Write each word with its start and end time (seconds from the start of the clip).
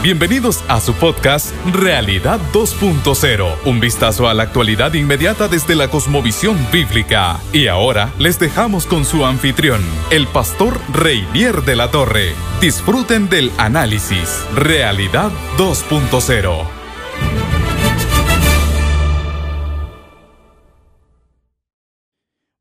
Bienvenidos 0.00 0.64
a 0.68 0.80
su 0.80 0.94
podcast 0.94 1.52
Realidad 1.66 2.38
2.0, 2.52 3.66
un 3.66 3.80
vistazo 3.80 4.28
a 4.28 4.34
la 4.34 4.44
actualidad 4.44 4.94
inmediata 4.94 5.48
desde 5.48 5.74
la 5.74 5.90
cosmovisión 5.90 6.56
bíblica. 6.70 7.40
Y 7.52 7.66
ahora 7.66 8.14
les 8.16 8.38
dejamos 8.38 8.86
con 8.86 9.04
su 9.04 9.26
anfitrión, 9.26 9.82
el 10.12 10.28
pastor 10.28 10.78
Reinier 10.92 11.62
de 11.62 11.74
la 11.74 11.90
Torre. 11.90 12.32
Disfruten 12.60 13.28
del 13.28 13.50
análisis 13.58 14.46
Realidad 14.54 15.32
2.0. 15.56 16.68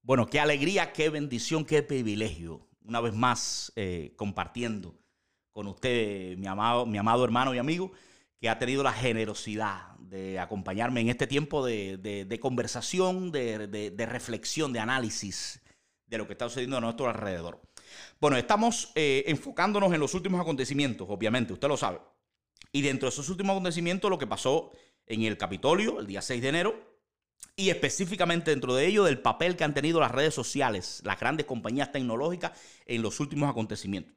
Bueno, 0.02 0.26
qué 0.26 0.40
alegría, 0.40 0.92
qué 0.92 1.12
bendición, 1.12 1.66
qué 1.66 1.84
privilegio. 1.84 2.68
Una 2.84 3.00
vez 3.00 3.14
más 3.14 3.72
eh, 3.76 4.14
compartiendo 4.16 4.96
con 5.58 5.66
usted, 5.66 6.38
mi 6.38 6.46
amado, 6.46 6.86
mi 6.86 7.00
amado 7.00 7.26
hermano 7.26 7.56
y 7.56 7.58
amigo, 7.58 7.92
que 8.40 8.48
ha 8.48 8.60
tenido 8.60 8.84
la 8.84 8.94
generosidad 8.94 9.96
de 9.98 10.38
acompañarme 10.38 11.02
en 11.02 11.10
este 11.10 11.26
tiempo 11.26 11.66
de, 11.66 12.38
conversación, 12.40 13.32
de, 13.32 14.08
reflexión, 14.08 14.72
de 14.72 14.80
análisis 14.80 15.60
de 16.06 16.20
lo 16.20 16.28
que 16.28 16.34
está 16.34 16.48
sucediendo 16.48 16.78
a 16.78 16.82
nuestro 16.82 17.10
alrededor. 17.10 17.60
Bueno, 18.22 18.38
estamos 18.38 18.92
eh, 18.94 19.24
enfocándonos 19.26 19.92
en 19.92 20.00
los 20.00 20.14
últimos 20.14 20.40
acontecimientos, 20.40 21.08
obviamente, 21.10 21.54
usted 21.54 21.68
lo 21.68 21.76
sabe. 21.76 22.02
Y 22.72 22.84
dentro 22.84 23.08
de 23.08 23.14
esos 23.14 23.28
últimos 23.28 23.54
acontecimientos, 23.54 24.12
lo 24.12 24.20
que 24.20 24.28
pasó 24.28 24.70
en 25.08 25.24
el 25.24 25.38
Capitolio 25.38 26.02
el 26.02 26.06
día 26.06 26.22
6 26.22 26.40
de 26.40 26.50
enero, 26.50 27.00
y 27.56 27.72
específicamente 27.72 28.52
dentro 28.52 28.76
de 28.76 28.86
ello 28.86 29.06
del 29.06 29.18
papel 29.18 29.56
que 29.56 29.64
han 29.64 29.74
tenido 29.74 30.00
las 30.00 30.12
redes 30.12 30.36
sociales, 30.36 31.02
las 31.04 31.20
grandes 31.20 31.48
compañías 31.48 31.92
tecnológicas 31.92 32.52
en 32.86 33.02
los 33.02 33.20
últimos 33.20 33.50
acontecimientos. 33.50 34.17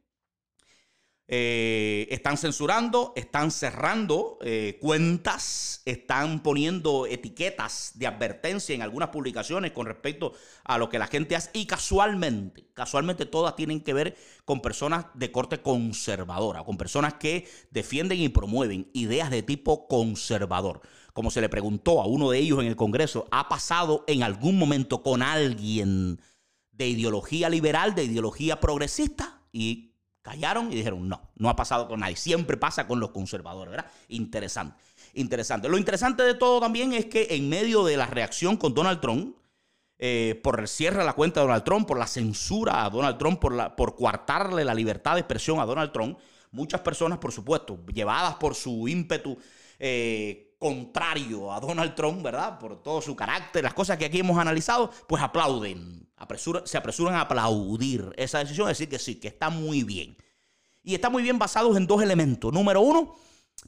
Eh, 1.33 2.09
están 2.11 2.37
censurando, 2.37 3.13
están 3.15 3.53
cerrando 3.53 4.37
eh, 4.43 4.79
cuentas, 4.81 5.81
están 5.85 6.43
poniendo 6.43 7.07
etiquetas 7.07 7.93
de 7.95 8.09
advertencia 8.09 8.75
en 8.75 8.83
algunas 8.83 9.11
publicaciones 9.11 9.71
con 9.71 9.87
respecto 9.87 10.33
a 10.65 10.77
lo 10.77 10.89
que 10.89 10.99
la 10.99 11.07
gente 11.07 11.37
hace. 11.37 11.51
Y 11.53 11.67
casualmente, 11.67 12.67
casualmente 12.75 13.27
todas 13.27 13.55
tienen 13.55 13.81
que 13.81 13.95
ver 13.95 14.17
con 14.45 14.61
personas 14.61 15.07
de 15.15 15.31
corte 15.31 15.63
conservadora, 15.63 16.65
con 16.65 16.77
personas 16.77 17.15
que 17.15 17.47
defienden 17.71 18.19
y 18.19 18.29
promueven 18.29 18.91
ideas 18.93 19.31
de 19.31 19.45
tipo 19.45 19.87
conservador. 19.87 20.81
Como 21.13 21.31
se 21.31 21.41
le 21.41 21.49
preguntó 21.49 22.03
a 22.03 22.07
uno 22.07 22.29
de 22.31 22.39
ellos 22.39 22.59
en 22.59 22.67
el 22.67 22.75
Congreso, 22.75 23.29
¿ha 23.31 23.49
pasado 23.49 24.03
en 24.09 24.25
algún 24.25 24.59
momento 24.59 25.05
con 25.05 25.23
alguien 25.23 26.21
de 26.73 26.89
ideología 26.89 27.49
liberal, 27.49 27.95
de 27.95 28.03
ideología 28.03 28.59
progresista? 28.59 29.43
Y 29.53 29.90
Callaron 30.23 30.71
y 30.73 30.77
dijeron, 30.77 31.09
no, 31.09 31.31
no 31.37 31.49
ha 31.49 31.57
pasado 31.57 31.89
con 31.89 32.01
nadie. 32.01 32.17
Siempre 32.17 32.57
pasa 32.57 32.87
con 32.87 33.01
los 33.01 33.11
conservadores, 33.11 33.71
¿verdad? 33.71 33.91
Interesante, 34.09 34.77
interesante. 35.15 35.69
Lo 35.69 35.79
interesante 35.79 36.23
de 36.23 36.35
todo 36.35 36.61
también 36.61 36.93
es 36.93 37.07
que 37.07 37.29
en 37.31 37.49
medio 37.49 37.85
de 37.85 37.97
la 37.97 38.07
reacción 38.07 38.57
con 38.57 38.75
Donald 38.75 39.01
Trump, 39.01 39.37
eh, 39.99 40.41
por 40.43 40.61
el 40.61 40.69
cierre 40.69 40.99
de 40.99 41.05
la 41.05 41.15
cuenta 41.15 41.41
de 41.41 41.47
Donald 41.47 41.65
Trump, 41.65 41.87
por 41.87 41.99
la 41.99 42.07
censura 42.07 42.85
a 42.85 42.91
Donald 42.91 43.19
Trump, 43.19 43.41
por, 43.41 43.75
por 43.77 43.97
coartarle 43.97 44.65
la 44.65 44.75
libertad 44.75 45.15
de 45.15 45.21
expresión 45.21 45.59
a 45.59 45.65
Donald 45.65 45.93
Trump, 45.93 46.19
muchas 46.51 46.81
personas, 46.81 47.19
por 47.19 47.33
supuesto, 47.33 47.79
llevadas 47.93 48.35
por 48.35 48.55
su 48.55 48.89
ímpetu 48.89 49.39
eh, 49.79 50.50
contrario 50.61 51.53
a 51.53 51.59
Donald 51.59 51.95
Trump, 51.97 52.23
¿verdad? 52.23 52.59
Por 52.59 52.83
todo 52.83 53.01
su 53.01 53.17
carácter, 53.17 53.65
las 53.65 53.75
cosas 53.75 53.97
que 53.97 54.05
aquí 54.05 54.21
hemos 54.21 54.39
analizado, 54.39 54.93
pues 55.09 55.23
aplauden 55.23 56.09
se 56.65 56.77
apresuran 56.77 57.15
a 57.15 57.23
aplaudir 57.23 58.13
esa 58.17 58.41
decisión, 58.41 58.69
decir 58.69 58.89
que 58.89 58.99
sí, 58.99 59.17
que 59.17 59.29
está 59.29 59.49
muy 59.49 59.83
bien. 59.83 60.17
Y 60.83 60.95
está 60.95 61.11
muy 61.11 61.23
bien 61.23 61.39
basados 61.39 61.77
en 61.77 61.87
dos 61.87 62.03
elementos. 62.03 62.53
Número 62.53 62.81
uno, 62.81 63.17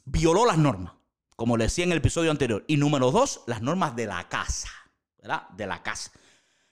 violó 0.05 0.45
las 0.45 0.57
normas, 0.57 0.93
como 1.35 1.57
le 1.57 1.65
decía 1.65 1.83
en 1.83 1.91
el 1.91 1.97
episodio 1.97 2.31
anterior. 2.31 2.63
Y 2.67 2.77
número 2.77 3.11
dos, 3.11 3.41
las 3.47 3.61
normas 3.61 3.95
de 3.95 4.05
la 4.05 4.29
casa, 4.29 4.69
¿verdad? 5.17 5.49
De 5.49 5.65
la 5.65 5.81
casa. 5.81 6.11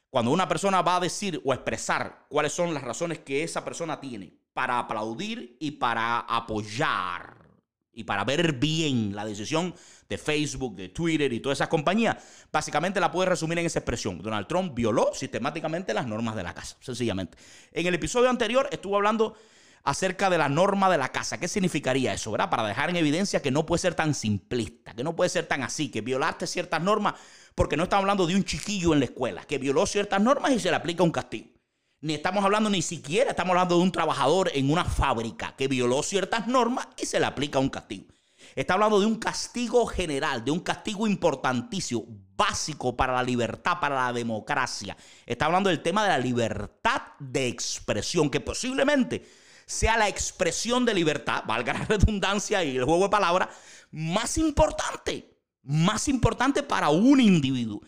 Cuando 0.10 0.32
una 0.32 0.48
persona 0.48 0.82
va 0.82 0.98
a 0.98 1.00
decir 1.00 1.42
o 1.44 1.54
expresar 1.54 2.28
cuáles 2.30 2.54
son 2.54 2.74
las 2.74 2.84
razones 2.84 3.20
que 3.20 3.44
esa 3.44 3.66
persona 3.66 4.00
tiene 4.00 4.38
para 4.54 4.78
aplaudir 4.78 5.58
y 5.60 5.72
para 5.72 6.20
apoyar 6.20 7.51
y 7.94 8.04
para 8.04 8.24
ver 8.24 8.54
bien 8.54 9.16
la 9.16 9.26
decisión 9.26 9.74
de 10.08 10.18
Facebook, 10.18 10.76
de 10.76 10.90
Twitter 10.90 11.32
y 11.32 11.40
todas 11.40 11.58
esas 11.58 11.68
compañías, 11.68 12.18
básicamente 12.52 13.00
la 13.00 13.12
puede 13.12 13.30
resumir 13.30 13.60
en 13.60 13.66
esa 13.66 13.80
expresión. 13.80 14.22
Donald 14.22 14.48
Trump 14.48 14.74
violó 14.74 15.12
sistemáticamente 15.14 15.94
las 15.94 16.08
normas 16.08 16.36
de 16.36 16.44
la 16.44 16.54
casa, 16.54 16.78
sencillamente. 16.80 17.38
En 17.72 17.88
el 17.88 17.96
episodio 17.96 18.30
anterior 18.30 18.68
estuvo 18.72 18.96
hablando 18.96 19.36
acerca 19.84 20.30
de 20.30 20.38
la 20.38 20.50
norma 20.50 20.90
de 20.90 20.98
la 20.98 21.10
casa. 21.10 21.40
¿Qué 21.40 21.48
significaría 21.48 22.14
eso, 22.14 22.32
verdad? 22.32 22.50
Para 22.50 22.68
dejar 22.68 22.90
en 22.90 22.98
evidencia 22.98 23.42
que 23.42 23.52
no 23.52 23.66
puede 23.66 23.80
ser 23.80 23.96
tan 23.96 24.14
simplista, 24.14 24.94
que 24.94 25.04
no 25.04 25.16
puede 25.16 25.30
ser 25.30 25.48
tan 25.48 25.64
así, 25.64 25.90
que 25.90 26.02
violaste 26.02 26.48
ciertas 26.48 26.82
normas, 26.82 27.16
porque 27.56 27.78
no 27.78 27.84
estamos 27.84 28.04
hablando 28.04 28.28
de 28.28 28.36
un 28.36 28.44
chiquillo 28.44 28.94
en 28.94 29.00
la 29.00 29.06
escuela, 29.06 29.44
que 29.44 29.58
violó 29.58 29.86
ciertas 29.86 30.22
normas 30.22 30.52
y 30.52 30.60
se 30.60 30.70
le 30.70 30.76
aplica 30.76 31.04
un 31.04 31.12
castigo. 31.12 31.61
Ni 32.04 32.16
estamos 32.16 32.44
hablando 32.44 32.68
ni 32.72 32.82
siquiera, 32.82 33.30
estamos 33.30 33.52
hablando 33.52 33.78
de 33.78 33.84
un 33.84 33.92
trabajador 33.92 34.50
en 34.56 34.72
una 34.72 34.84
fábrica 34.84 35.56
que 35.56 35.68
violó 35.68 36.02
ciertas 36.02 36.48
normas 36.48 36.88
y 36.98 37.06
se 37.06 37.20
le 37.20 37.28
aplica 37.28 37.60
un 37.60 37.70
castigo. 37.70 38.08
Está 38.56 38.74
hablando 38.74 39.00
de 39.00 39.06
un 39.06 39.20
castigo 39.20 39.86
general, 39.86 40.44
de 40.44 40.50
un 40.50 40.62
castigo 40.62 41.06
importantísimo, 41.06 42.06
básico 42.36 42.98
para 42.98 43.14
la 43.14 43.22
libertad, 43.22 43.80
para 43.80 44.08
la 44.08 44.14
democracia. 44.14 44.98
Está 45.28 45.46
hablando 45.46 45.70
del 45.70 45.84
tema 45.84 46.02
de 46.02 46.10
la 46.10 46.18
libertad 46.18 47.04
de 47.20 47.48
expresión, 47.48 48.32
que 48.32 48.40
posiblemente 48.40 49.24
sea 49.68 49.96
la 49.96 50.10
expresión 50.10 50.84
de 50.86 50.96
libertad, 50.96 51.44
valga 51.46 51.74
la 51.74 51.86
redundancia 51.90 52.64
y 52.64 52.78
el 52.78 52.84
juego 52.84 53.04
de 53.04 53.10
palabras, 53.10 53.50
más 53.92 54.40
importante, 54.40 55.38
más 55.62 56.08
importante 56.08 56.64
para 56.64 56.90
un 56.90 57.22
individuo. 57.22 57.80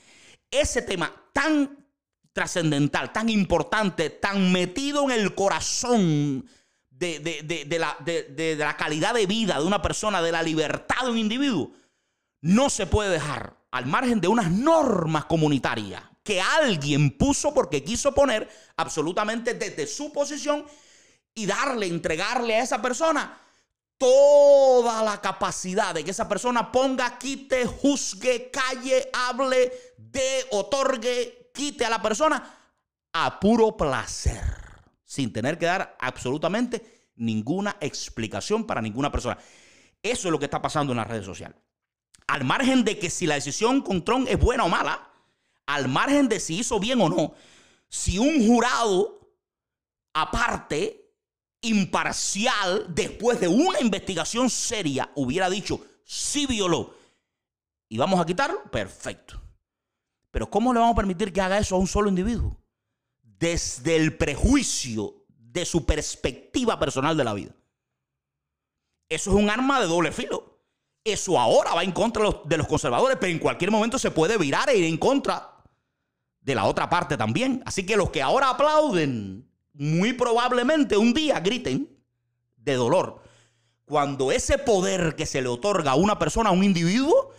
Ese 0.52 0.84
tema 0.84 1.12
tan 1.34 1.83
trascendental, 2.34 3.14
tan 3.14 3.30
importante, 3.30 4.10
tan 4.10 4.52
metido 4.52 5.04
en 5.04 5.12
el 5.12 5.36
corazón 5.36 6.46
de, 6.90 7.78
la, 7.80 7.96
de, 8.04 8.56
la 8.58 8.76
calidad 8.76 9.14
de 9.14 9.28
vida 9.28 9.60
de 9.60 9.66
una 9.66 9.82
persona, 9.82 10.22
de 10.22 10.32
la 10.32 10.42
libertad 10.42 11.06
de 11.06 11.12
un 11.12 11.18
individuo, 11.18 11.72
no 12.42 12.70
se 12.70 12.88
puede 12.88 13.12
dejar 13.12 13.56
al 13.72 13.86
margen 13.86 14.20
de 14.20 14.28
unas 14.28 14.52
normas 14.52 15.26
comunitarias 15.26 16.04
que 16.24 16.42
alguien 16.42 17.18
puso 17.18 17.54
porque 17.54 17.84
quiso 17.84 18.14
poner 18.14 18.50
absolutamente 18.78 19.54
desde 19.54 19.86
su 19.88 20.12
posición 20.12 20.66
y 21.36 21.46
darle, 21.46 21.88
entregarle 21.88 22.56
a 22.56 22.64
esa 22.64 22.82
persona 22.82 23.38
toda 23.98 25.04
la 25.04 25.22
capacidad 25.22 25.94
de 25.94 26.04
que 26.04 26.12
esa 26.12 26.28
persona 26.28 26.72
ponga, 26.72 27.18
quite, 27.18 27.66
juzgue, 27.66 28.50
calle, 28.52 29.10
hable, 29.14 29.72
dé, 29.98 30.46
otorgue, 30.52 31.43
quite 31.54 31.86
a 31.86 31.90
la 31.90 32.02
persona 32.02 32.44
a 33.14 33.40
puro 33.40 33.78
placer 33.78 34.42
sin 35.06 35.32
tener 35.32 35.58
que 35.58 35.68
dar 35.68 35.96
absolutamente 36.00 37.12
ninguna 37.16 37.78
explicación 37.80 38.66
para 38.66 38.82
ninguna 38.82 39.12
persona. 39.12 39.38
Eso 40.02 40.28
es 40.28 40.32
lo 40.32 40.40
que 40.40 40.46
está 40.46 40.62
pasando 40.62 40.92
en 40.92 40.98
las 40.98 41.08
redes 41.08 41.26
sociales. 41.26 41.58
Al 42.28 42.44
margen 42.44 42.84
de 42.84 42.98
que 42.98 43.10
si 43.10 43.28
la 43.28 43.36
decisión 43.36 43.82
con 43.82 44.04
Trump 44.04 44.28
es 44.28 44.40
buena 44.40 44.64
o 44.64 44.70
mala, 44.70 45.08
al 45.68 45.88
margen 45.88 46.28
de 46.28 46.40
si 46.40 46.60
hizo 46.60 46.80
bien 46.80 47.00
o 47.00 47.10
no, 47.10 47.36
si 47.88 48.18
un 48.18 48.46
jurado 48.48 49.24
aparte, 50.14 51.12
imparcial, 51.62 52.88
después 52.90 53.40
de 53.40 53.48
una 53.48 53.80
investigación 53.80 54.50
seria, 54.50 55.12
hubiera 55.16 55.50
dicho, 55.50 55.86
sí 56.04 56.46
violó, 56.46 56.96
y 57.90 57.98
vamos 57.98 58.20
a 58.20 58.26
quitarlo, 58.26 58.64
perfecto. 58.72 59.43
Pero 60.34 60.50
¿cómo 60.50 60.74
le 60.74 60.82
vamos 60.82 60.96
a 60.96 60.98
permitir 60.98 61.32
que 61.32 61.40
haga 61.40 61.58
eso 61.58 61.76
a 61.76 61.80
un 61.80 61.88
solo 61.88 62.10
individuo? 62.10 62.60
desde 63.44 63.98
el 63.98 64.16
prejuicio 64.16 65.26
de 65.38 65.66
su 65.66 65.86
perspectiva 65.86 66.80
personal 66.80 67.18
de 67.18 67.24
la 67.26 67.34
vida. 67.34 67.52
Eso 69.10 69.32
es 69.32 69.36
un 69.36 69.50
arma 69.50 69.82
de 69.82 69.88
doble 69.88 70.14
filo. 70.14 70.62
Eso 71.04 71.38
ahora 71.38 71.74
va 71.74 71.84
en 71.84 71.92
contra 71.92 72.24
de 72.46 72.58
los 72.58 72.68
conservadores, 72.68 73.18
pero 73.20 73.34
en 73.34 73.40
cualquier 73.40 73.70
momento 73.70 74.00
se 74.00 74.12
puede 74.12 74.38
virar 74.38 74.70
e 74.70 74.78
ir 74.78 74.86
en 74.86 74.98
contra 74.98 75.62
de 76.40 76.56
la 76.56 76.64
otra 76.64 76.90
parte 76.90 77.18
también. 77.18 77.62
Así 77.66 77.86
que 77.86 77.98
los 77.98 78.12
que 78.12 78.22
ahora 78.22 78.50
aplauden, 78.50 79.46
muy 79.74 80.14
probablemente 80.14 80.96
un 80.96 81.14
día 81.14 81.42
griten 81.42 82.02
de 82.56 82.76
dolor. 82.76 83.24
Cuando 83.84 84.32
ese 84.32 84.58
poder 84.58 85.18
que 85.18 85.26
se 85.26 85.42
le 85.42 85.50
otorga 85.50 85.92
a 85.92 85.96
una 85.96 86.18
persona, 86.18 86.52
a 86.52 86.54
un 86.54 86.64
individuo, 86.64 87.33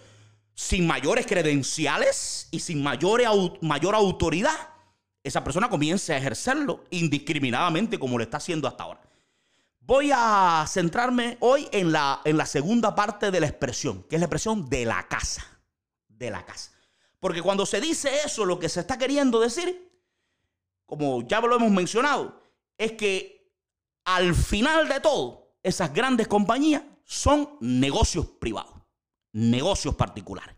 sin 0.55 0.87
mayores 0.87 1.27
credenciales 1.27 2.49
y 2.51 2.61
sin 2.61 2.83
mayor, 2.83 3.23
mayor 3.61 3.95
autoridad, 3.95 4.57
esa 5.23 5.43
persona 5.43 5.69
comience 5.69 6.13
a 6.13 6.19
ejercerlo 6.19 6.85
indiscriminadamente 6.91 7.99
como 7.99 8.19
lo 8.19 8.25
está 8.25 8.37
haciendo 8.37 8.69
hasta 8.69 8.85
ahora. 8.85 9.01
Voy 9.81 10.11
a 10.15 10.65
centrarme 10.69 11.37
hoy 11.41 11.69
en 11.73 11.93
la, 11.93 12.21
en 12.25 12.37
la 12.37 12.47
segunda 12.47 12.95
parte 12.95 13.31
de 13.31 13.41
la 13.41 13.47
expresión, 13.47 14.03
que 14.05 14.17
es 14.17 14.21
la 14.21 14.27
expresión 14.27 14.69
de 14.69 14.85
la 14.87 15.07
casa. 15.09 15.45
De 16.09 16.31
la 16.31 16.45
casa. 16.45 16.73
Porque 17.21 17.43
cuando 17.43 17.67
se 17.67 17.81
dice 17.81 18.11
eso, 18.25 18.45
lo 18.45 18.59
que 18.59 18.69
se 18.69 18.81
está 18.81 18.97
queriendo 18.97 19.41
decir, 19.41 19.91
como 20.87 21.23
ya 21.27 21.41
lo 21.41 21.57
hemos 21.57 21.71
mencionado, 21.71 22.41
es 22.79 22.93
que 22.93 23.51
al 24.05 24.35
final 24.35 24.89
de 24.89 25.01
todo, 25.01 25.57
esas 25.63 25.93
grandes 25.93 26.29
compañías 26.29 26.83
son 27.05 27.57
negocios 27.61 28.27
privados, 28.27 28.74
negocios 29.35 29.95
particulares. 29.97 30.57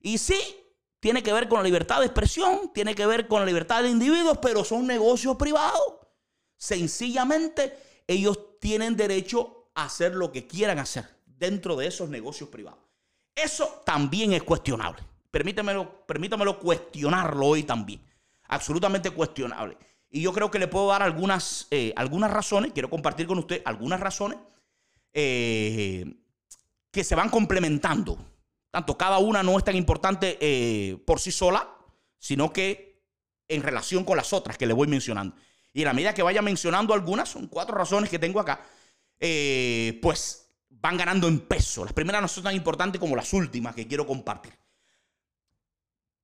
Y 0.00 0.18
sí, 0.18 0.38
tiene 1.00 1.22
que 1.22 1.32
ver 1.32 1.48
con 1.48 1.58
la 1.58 1.64
libertad 1.64 2.00
de 2.00 2.06
expresión, 2.06 2.72
tiene 2.72 2.94
que 2.94 3.04
ver 3.06 3.26
con 3.28 3.40
la 3.40 3.46
libertad 3.46 3.82
de 3.82 3.90
individuos, 3.90 4.38
pero 4.38 4.64
son 4.64 4.86
negocios 4.86 5.36
privados. 5.36 5.94
Sencillamente, 6.56 7.76
ellos 8.06 8.58
tienen 8.60 8.96
derecho 8.96 9.70
a 9.74 9.84
hacer 9.84 10.14
lo 10.14 10.32
que 10.32 10.46
quieran 10.46 10.78
hacer 10.78 11.04
dentro 11.26 11.76
de 11.76 11.88
esos 11.88 12.08
negocios 12.08 12.48
privados. 12.48 12.78
Eso 13.34 13.82
también 13.84 14.32
es 14.32 14.42
cuestionable. 14.42 15.02
Permítamelo, 15.30 16.06
permítamelo 16.06 16.58
cuestionarlo 16.58 17.46
hoy 17.46 17.64
también. 17.64 18.00
Absolutamente 18.48 19.10
cuestionable. 19.10 19.76
Y 20.08 20.22
yo 20.22 20.32
creo 20.32 20.50
que 20.50 20.58
le 20.58 20.68
puedo 20.68 20.86
dar 20.86 21.02
algunas, 21.02 21.66
eh, 21.70 21.92
algunas 21.96 22.30
razones, 22.30 22.72
quiero 22.72 22.88
compartir 22.88 23.26
con 23.26 23.38
usted 23.38 23.60
algunas 23.64 24.00
razones 24.00 24.38
eh, 25.12 26.14
que 26.96 27.04
se 27.04 27.14
van 27.14 27.28
complementando. 27.28 28.18
Tanto 28.70 28.96
cada 28.96 29.18
una 29.18 29.42
no 29.42 29.58
es 29.58 29.64
tan 29.64 29.76
importante 29.76 30.38
eh, 30.40 30.96
por 31.06 31.20
sí 31.20 31.30
sola, 31.30 31.68
sino 32.18 32.52
que 32.52 33.04
en 33.48 33.62
relación 33.62 34.02
con 34.02 34.16
las 34.16 34.32
otras 34.32 34.56
que 34.56 34.66
le 34.66 34.72
voy 34.72 34.88
mencionando. 34.88 35.36
Y 35.74 35.82
en 35.82 35.86
la 35.86 35.92
medida 35.92 36.14
que 36.14 36.22
vaya 36.22 36.40
mencionando 36.40 36.94
algunas, 36.94 37.28
son 37.28 37.48
cuatro 37.48 37.76
razones 37.76 38.08
que 38.08 38.18
tengo 38.18 38.40
acá, 38.40 38.62
pues 40.00 40.48
van 40.70 40.96
ganando 40.96 41.28
en 41.28 41.40
peso. 41.40 41.84
Las 41.84 41.92
primeras 41.92 42.22
no 42.22 42.28
son 42.28 42.44
tan 42.44 42.54
importantes 42.54 42.98
como 42.98 43.14
las 43.14 43.30
últimas 43.34 43.74
que 43.74 43.86
quiero 43.86 44.06
compartir. 44.06 44.54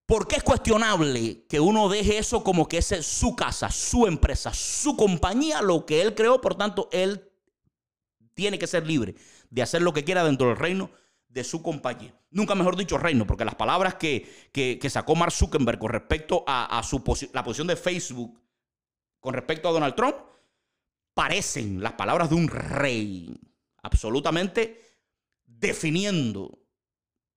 ¿Por 0.07 0.27
qué 0.27 0.37
es 0.37 0.43
cuestionable 0.43 1.47
que 1.49 1.61
uno 1.61 1.89
deje 1.89 2.19
eso 2.19 2.43
como 2.43 2.67
que 2.67 2.79
es 2.79 3.07
su 3.07 3.37
casa, 3.37 3.71
su 3.71 4.07
empresa, 4.07 4.53
su 4.53 4.97
compañía, 4.97 5.63
lo 5.63 5.87
que 5.87 6.01
él 6.01 6.15
creó? 6.15 6.41
Por 6.41 6.55
tanto, 6.55 6.89
él 6.93 7.32
tiene 8.35 8.59
que 8.59 8.67
ser 8.67 8.87
libre 8.87 9.15
de 9.51 9.63
hacer 9.63 9.83
lo 9.83 9.93
que 9.93 10.05
quiera 10.05 10.25
dentro 10.25 10.49
del 10.49 10.57
reino 10.57 10.91
de 11.29 11.45
su 11.45 11.63
compañía. 11.63 12.15
Nunca 12.31 12.55
mejor 12.55 12.77
dicho 12.77 12.99
reino, 12.99 13.27
porque 13.27 13.45
las 13.45 13.55
palabras 13.55 13.95
que, 13.95 14.79
sacó 14.91 15.15
Mark 15.15 15.33
Zuckerberg 15.33 15.79
con 15.79 15.91
respecto 15.91 16.45
a, 16.47 16.83
su 16.83 17.03
la 17.33 17.43
posición 17.43 17.67
de 17.67 17.77
Facebook 17.77 18.41
con 19.21 19.35
respecto 19.35 19.69
a 19.69 19.73
Donald 19.73 19.95
Trump 19.95 20.17
parecen 21.15 21.81
las 21.81 21.93
palabras 21.93 22.29
de 22.29 22.35
un 22.35 22.49
rey, 22.49 23.39
absolutamente 23.83 24.81
definiendo 25.45 26.59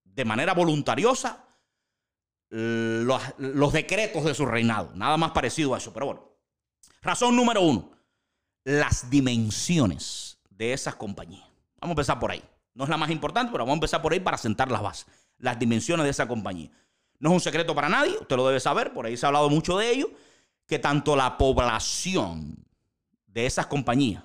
de 0.04 0.26
manera 0.26 0.54
voluntariosa 0.54 1.46
los, 2.50 3.74
decretos 3.74 4.24
de 4.24 4.34
su 4.34 4.46
reinado. 4.46 4.92
Nada 4.96 5.18
más 5.18 5.32
parecido 5.32 5.76
a 5.76 5.78
eso. 5.78 5.94
Pero 5.94 6.06
bueno. 6.08 6.32
Razón 7.02 7.36
número 7.36 7.62
uno. 7.62 7.92
Las 8.64 9.10
dimensiones 9.10 10.35
de 10.58 10.74
esas 10.74 10.96
compañías. 10.96 11.48
Vamos 11.80 11.92
a 11.92 12.00
empezar 12.00 12.20
por 12.20 12.32
ahí. 12.32 12.44
No 12.74 12.84
es 12.84 12.90
la 12.90 12.98
más 12.98 13.10
importante, 13.10 13.52
pero 13.52 13.64
vamos 13.64 13.74
a 13.74 13.78
empezar 13.78 14.02
por 14.02 14.14
ahí 14.14 14.20
para 14.20 14.38
sentar 14.38 14.72
las 14.72 14.82
bases. 14.82 15.08
Las 15.38 15.60
dimensiones 15.60 16.04
de 16.04 16.10
esa 16.10 16.28
compañía. 16.28 16.70
No 17.20 17.30
es 17.30 17.34
un 17.36 17.42
secreto 17.42 17.74
para 17.74 17.90
nadie, 17.90 18.18
usted 18.20 18.36
lo 18.36 18.48
debe 18.48 18.60
saber, 18.60 18.94
por 18.94 19.06
ahí 19.06 19.16
se 19.16 19.26
ha 19.26 19.28
hablado 19.28 19.50
mucho 19.50 19.78
de 19.78 19.90
ello, 19.90 20.12
que 20.68 20.80
tanto 20.80 21.16
la 21.16 21.38
población 21.38 22.66
de 23.28 23.46
esas 23.46 23.68
compañías 23.68 24.24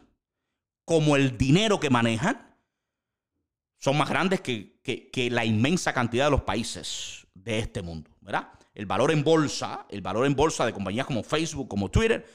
como 0.84 1.14
el 1.14 1.38
dinero 1.38 1.78
que 1.78 1.90
manejan 1.90 2.56
son 3.78 3.96
más 3.96 4.08
grandes 4.08 4.40
que, 4.40 4.80
que 4.82 5.30
la 5.30 5.44
inmensa 5.44 5.92
cantidad 5.92 6.24
de 6.24 6.32
los 6.32 6.42
países 6.42 7.26
de 7.34 7.60
este 7.60 7.82
mundo. 7.82 8.10
El 8.74 8.86
valor 8.86 9.10
en 9.10 9.24
bolsa, 9.24 9.86
el 9.88 10.00
valor 10.00 10.26
en 10.26 10.34
bolsa 10.34 10.64
de 10.64 10.72
compañías 10.72 11.06
como 11.06 11.22
Facebook, 11.22 11.68
como 11.68 11.90
Twitter, 11.90 12.26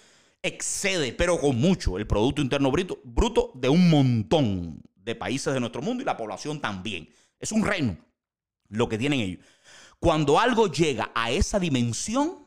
excede, 0.47 1.13
pero 1.13 1.39
con 1.39 1.57
mucho, 1.57 1.97
el 1.97 2.07
Producto 2.07 2.42
Interno 2.42 2.71
Bruto, 2.71 3.51
de 3.56 3.69
un 3.69 3.89
montón 3.89 4.81
de 4.95 5.15
países 5.15 5.53
de 5.53 5.59
nuestro 5.59 5.81
mundo 5.81 6.01
y 6.01 6.06
la 6.06 6.18
población 6.18 6.59
también. 6.59 7.09
Es 7.39 7.51
un 7.51 7.65
reino 7.65 7.97
lo 8.69 8.89
que 8.89 8.97
tienen 8.97 9.19
ellos. 9.19 9.45
Cuando 10.00 10.39
algo 10.39 10.68
llega 10.68 11.12
a 11.15 11.31
esa 11.31 11.59
dimensión, 11.59 12.45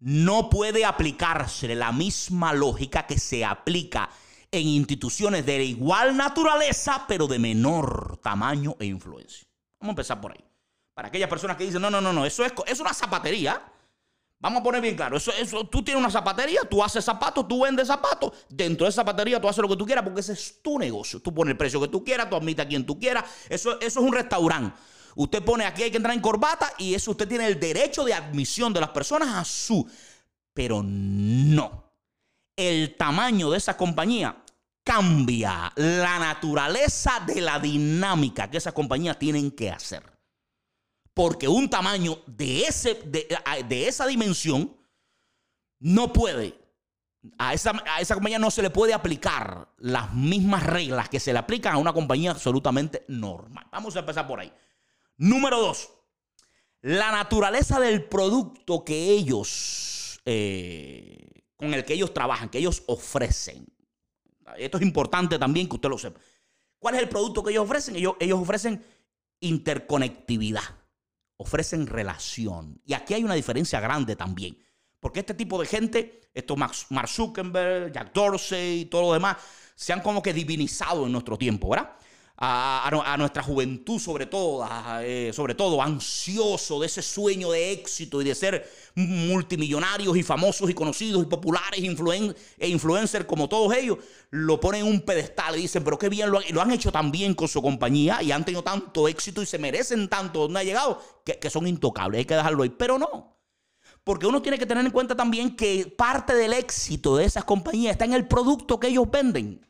no 0.00 0.48
puede 0.48 0.84
aplicarse 0.84 1.74
la 1.74 1.92
misma 1.92 2.52
lógica 2.52 3.06
que 3.06 3.18
se 3.18 3.44
aplica 3.44 4.10
en 4.50 4.66
instituciones 4.66 5.44
de 5.44 5.62
igual 5.64 6.16
naturaleza, 6.16 7.04
pero 7.06 7.26
de 7.26 7.38
menor 7.38 8.18
tamaño 8.22 8.76
e 8.78 8.86
influencia. 8.86 9.46
Vamos 9.80 9.90
a 9.90 9.94
empezar 9.94 10.20
por 10.20 10.32
ahí. 10.32 10.44
Para 10.94 11.08
aquellas 11.08 11.28
personas 11.28 11.56
que 11.56 11.64
dicen, 11.64 11.82
no, 11.82 11.90
no, 11.90 12.00
no, 12.00 12.12
no, 12.12 12.24
eso 12.24 12.44
es, 12.44 12.52
es 12.66 12.80
una 12.80 12.94
zapatería. 12.94 13.62
Vamos 14.40 14.60
a 14.60 14.62
poner 14.62 14.80
bien 14.80 14.94
claro, 14.94 15.18
tú 15.68 15.82
tienes 15.82 16.00
una 16.00 16.12
zapatería, 16.12 16.60
tú 16.70 16.82
haces 16.82 17.04
zapatos, 17.04 17.48
tú 17.48 17.64
vendes 17.64 17.88
zapatos, 17.88 18.32
dentro 18.48 18.84
de 18.84 18.90
esa 18.90 19.02
zapatería 19.02 19.40
tú 19.40 19.48
haces 19.48 19.60
lo 19.60 19.68
que 19.68 19.76
tú 19.76 19.84
quieras 19.84 20.04
porque 20.04 20.20
ese 20.20 20.34
es 20.34 20.62
tu 20.62 20.78
negocio. 20.78 21.20
Tú 21.20 21.34
pones 21.34 21.52
el 21.52 21.56
precio 21.56 21.80
que 21.80 21.88
tú 21.88 22.04
quieras, 22.04 22.30
tú 22.30 22.36
admites 22.36 22.64
a 22.64 22.68
quien 22.68 22.86
tú 22.86 23.00
quieras, 23.00 23.24
eso, 23.48 23.80
eso 23.80 24.00
es 24.00 24.06
un 24.06 24.12
restaurante. 24.12 24.78
Usted 25.16 25.42
pone 25.42 25.64
aquí 25.64 25.82
hay 25.82 25.90
que 25.90 25.96
entrar 25.96 26.14
en 26.14 26.20
corbata 26.20 26.72
y 26.78 26.94
eso 26.94 27.10
usted 27.10 27.26
tiene 27.26 27.48
el 27.48 27.58
derecho 27.58 28.04
de 28.04 28.14
admisión 28.14 28.72
de 28.72 28.80
las 28.80 28.90
personas 28.90 29.34
a 29.34 29.44
su. 29.44 29.84
Pero 30.54 30.84
no. 30.84 31.92
El 32.54 32.94
tamaño 32.96 33.50
de 33.50 33.58
esa 33.58 33.76
compañía 33.76 34.36
cambia 34.84 35.72
la 35.74 36.18
naturaleza 36.20 37.20
de 37.26 37.40
la 37.40 37.58
dinámica 37.58 38.48
que 38.48 38.58
esas 38.58 38.72
compañías 38.72 39.18
tienen 39.18 39.50
que 39.50 39.70
hacer 39.70 40.17
porque 41.18 41.48
un 41.48 41.68
tamaño 41.68 42.20
de, 42.26 42.62
ese, 42.62 42.94
de, 42.94 43.88
esa 43.88 44.06
dimensión 44.06 44.72
no 45.80 46.12
puede, 46.12 46.56
a 47.36 47.54
esa, 47.54 47.72
a 47.86 48.00
esa 48.00 48.14
compañía 48.14 48.38
no 48.38 48.52
se 48.52 48.62
le 48.62 48.70
puede 48.70 48.94
aplicar 48.94 49.68
las 49.78 50.14
mismas 50.14 50.62
reglas 50.62 51.08
que 51.08 51.18
se 51.18 51.32
le 51.32 51.40
aplican 51.40 51.74
a 51.74 51.78
una 51.78 51.92
compañía 51.92 52.30
absolutamente 52.30 53.04
normal. 53.08 53.66
Vamos 53.72 53.96
a 53.96 53.98
empezar 53.98 54.28
por 54.28 54.38
ahí. 54.38 54.52
Número 55.16 55.58
dos, 55.58 55.90
la 56.82 57.10
naturaleza 57.10 57.80
del 57.80 58.04
producto 58.04 58.84
que 58.84 59.10
ellos, 59.10 60.20
eh, 60.24 61.42
con 61.56 61.74
el 61.74 61.84
que 61.84 61.94
ellos 61.94 62.14
trabajan, 62.14 62.48
que 62.48 62.58
ellos 62.58 62.84
ofrecen. 62.86 63.66
Esto 64.56 64.78
es 64.78 64.84
importante 64.84 65.36
también 65.36 65.68
que 65.68 65.74
usted 65.74 65.88
lo 65.88 65.98
sepa. 65.98 66.20
¿Cuál 66.78 66.94
es 66.94 67.02
el 67.02 67.08
producto 67.08 67.42
que 67.42 67.50
ellos 67.50 67.64
ofrecen? 67.64 67.96
Ellos, 67.96 68.14
ellos 68.20 68.38
ofrecen 68.38 68.84
interconectividad 69.40 70.77
ofrecen 71.38 71.86
relación. 71.86 72.80
Y 72.84 72.92
aquí 72.92 73.14
hay 73.14 73.24
una 73.24 73.34
diferencia 73.34 73.80
grande 73.80 74.14
también. 74.14 74.58
Porque 75.00 75.20
este 75.20 75.34
tipo 75.34 75.58
de 75.60 75.66
gente, 75.66 76.20
estos 76.34 76.56
Mark 76.56 77.08
Zuckerberg, 77.08 77.92
Jack 77.92 78.12
Dorsey 78.12 78.80
y 78.80 78.84
todo 78.86 79.02
lo 79.02 79.12
demás, 79.14 79.36
se 79.74 79.92
han 79.92 80.02
como 80.02 80.22
que 80.22 80.32
divinizado 80.32 81.06
en 81.06 81.12
nuestro 81.12 81.38
tiempo, 81.38 81.70
¿verdad? 81.70 81.96
A, 82.40 83.16
nuestra 83.18 83.42
juventud 83.42 83.98
sobre 83.98 84.26
todo, 84.26 84.66
eh, 85.00 85.32
sobre 85.34 85.56
todo 85.56 85.82
ansioso 85.82 86.78
de 86.78 86.86
ese 86.86 87.02
sueño 87.02 87.50
de 87.50 87.72
éxito 87.72 88.22
y 88.22 88.24
de 88.26 88.34
ser 88.34 88.70
multimillonarios 88.94 90.16
y 90.16 90.22
famosos 90.22 90.70
y 90.70 90.74
conocidos 90.74 91.22
y 91.22 91.26
populares 91.26 91.80
e 92.58 92.68
influencers 92.68 93.24
como 93.24 93.48
todos 93.48 93.74
ellos, 93.76 93.98
lo 94.30 94.60
ponen 94.60 94.86
en 94.86 94.92
un 94.92 95.00
pedestal 95.00 95.56
y 95.56 95.62
dicen, 95.62 95.82
pero 95.82 95.98
qué 95.98 96.08
bien, 96.08 96.30
lo 96.30 96.38
han, 96.38 96.44
lo 96.50 96.62
han 96.62 96.70
hecho 96.70 96.92
tan 96.92 97.10
bien 97.10 97.34
con 97.34 97.48
su 97.48 97.60
compañía 97.60 98.22
y 98.22 98.30
han 98.30 98.44
tenido 98.44 98.62
tanto 98.62 99.08
éxito 99.08 99.42
y 99.42 99.46
se 99.46 99.58
merecen 99.58 100.08
tanto 100.08 100.40
donde 100.40 100.60
ha 100.60 100.64
llegado, 100.64 101.02
que, 101.24 101.40
que 101.40 101.50
son 101.50 101.66
intocables, 101.66 102.20
hay 102.20 102.24
que 102.24 102.34
dejarlo 102.34 102.62
ahí, 102.62 102.70
pero 102.70 102.98
no. 102.98 103.36
Porque 104.04 104.26
uno 104.26 104.40
tiene 104.40 104.58
que 104.58 104.66
tener 104.66 104.84
en 104.84 104.92
cuenta 104.92 105.16
también 105.16 105.56
que 105.56 105.92
parte 105.98 106.34
del 106.34 106.52
éxito 106.52 107.16
de 107.16 107.24
esas 107.24 107.44
compañías 107.44 107.92
está 107.92 108.04
en 108.04 108.14
el 108.14 108.28
producto 108.28 108.78
que 108.78 108.88
ellos 108.88 109.10
venden. 109.10 109.67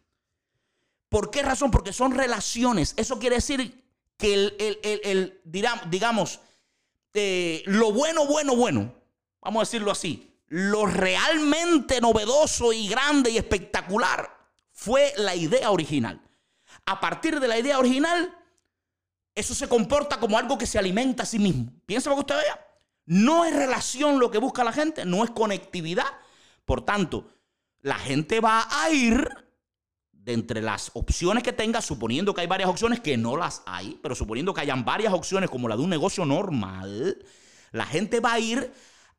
¿Por 1.08 1.30
qué 1.30 1.42
razón? 1.42 1.70
Porque 1.70 1.92
son 1.92 2.14
relaciones. 2.14 2.94
Eso 2.96 3.18
quiere 3.18 3.36
decir 3.36 3.84
que 4.16 4.34
el, 4.34 5.40
digamos, 5.86 6.40
eh, 7.14 7.62
lo 7.66 7.92
bueno, 7.92 8.26
bueno, 8.26 8.54
bueno, 8.54 8.94
vamos 9.40 9.60
a 9.60 9.64
decirlo 9.64 9.90
así, 9.90 10.34
lo 10.48 10.86
realmente 10.86 12.00
novedoso 12.00 12.72
y 12.72 12.88
grande 12.88 13.30
y 13.30 13.38
espectacular 13.38 14.30
fue 14.72 15.12
la 15.16 15.34
idea 15.34 15.70
original. 15.70 16.20
A 16.86 17.00
partir 17.00 17.40
de 17.40 17.48
la 17.48 17.58
idea 17.58 17.78
original, 17.78 18.34
eso 19.34 19.54
se 19.54 19.68
comporta 19.68 20.20
como 20.20 20.38
algo 20.38 20.58
que 20.58 20.66
se 20.66 20.78
alimenta 20.78 21.22
a 21.22 21.26
sí 21.26 21.38
mismo. 21.38 21.72
Piensa 21.86 22.10
lo 22.10 22.16
que 22.16 22.20
usted 22.20 22.36
vea. 22.36 22.66
No 23.06 23.44
es 23.44 23.54
relación 23.54 24.18
lo 24.18 24.30
que 24.30 24.38
busca 24.38 24.64
la 24.64 24.72
gente, 24.72 25.04
no 25.04 25.24
es 25.24 25.30
conectividad. 25.30 26.06
Por 26.64 26.84
tanto, 26.84 27.28
la 27.80 27.98
gente 27.98 28.40
va 28.40 28.68
a 28.70 28.90
ir 28.90 29.26
entre 30.28 30.60
las 30.60 30.90
opciones 30.94 31.42
que 31.42 31.54
tenga, 31.54 31.80
suponiendo 31.80 32.34
que 32.34 32.42
hay 32.42 32.46
varias 32.46 32.68
opciones 32.68 33.00
que 33.00 33.16
no 33.16 33.36
las 33.36 33.62
hay, 33.64 33.98
pero 34.02 34.14
suponiendo 34.14 34.52
que 34.52 34.60
hayan 34.60 34.84
varias 34.84 35.12
opciones 35.14 35.48
como 35.48 35.68
la 35.68 35.76
de 35.76 35.82
un 35.82 35.90
negocio 35.90 36.26
normal, 36.26 37.24
la 37.72 37.86
gente 37.86 38.20
va 38.20 38.34
a 38.34 38.40
ir 38.40 38.70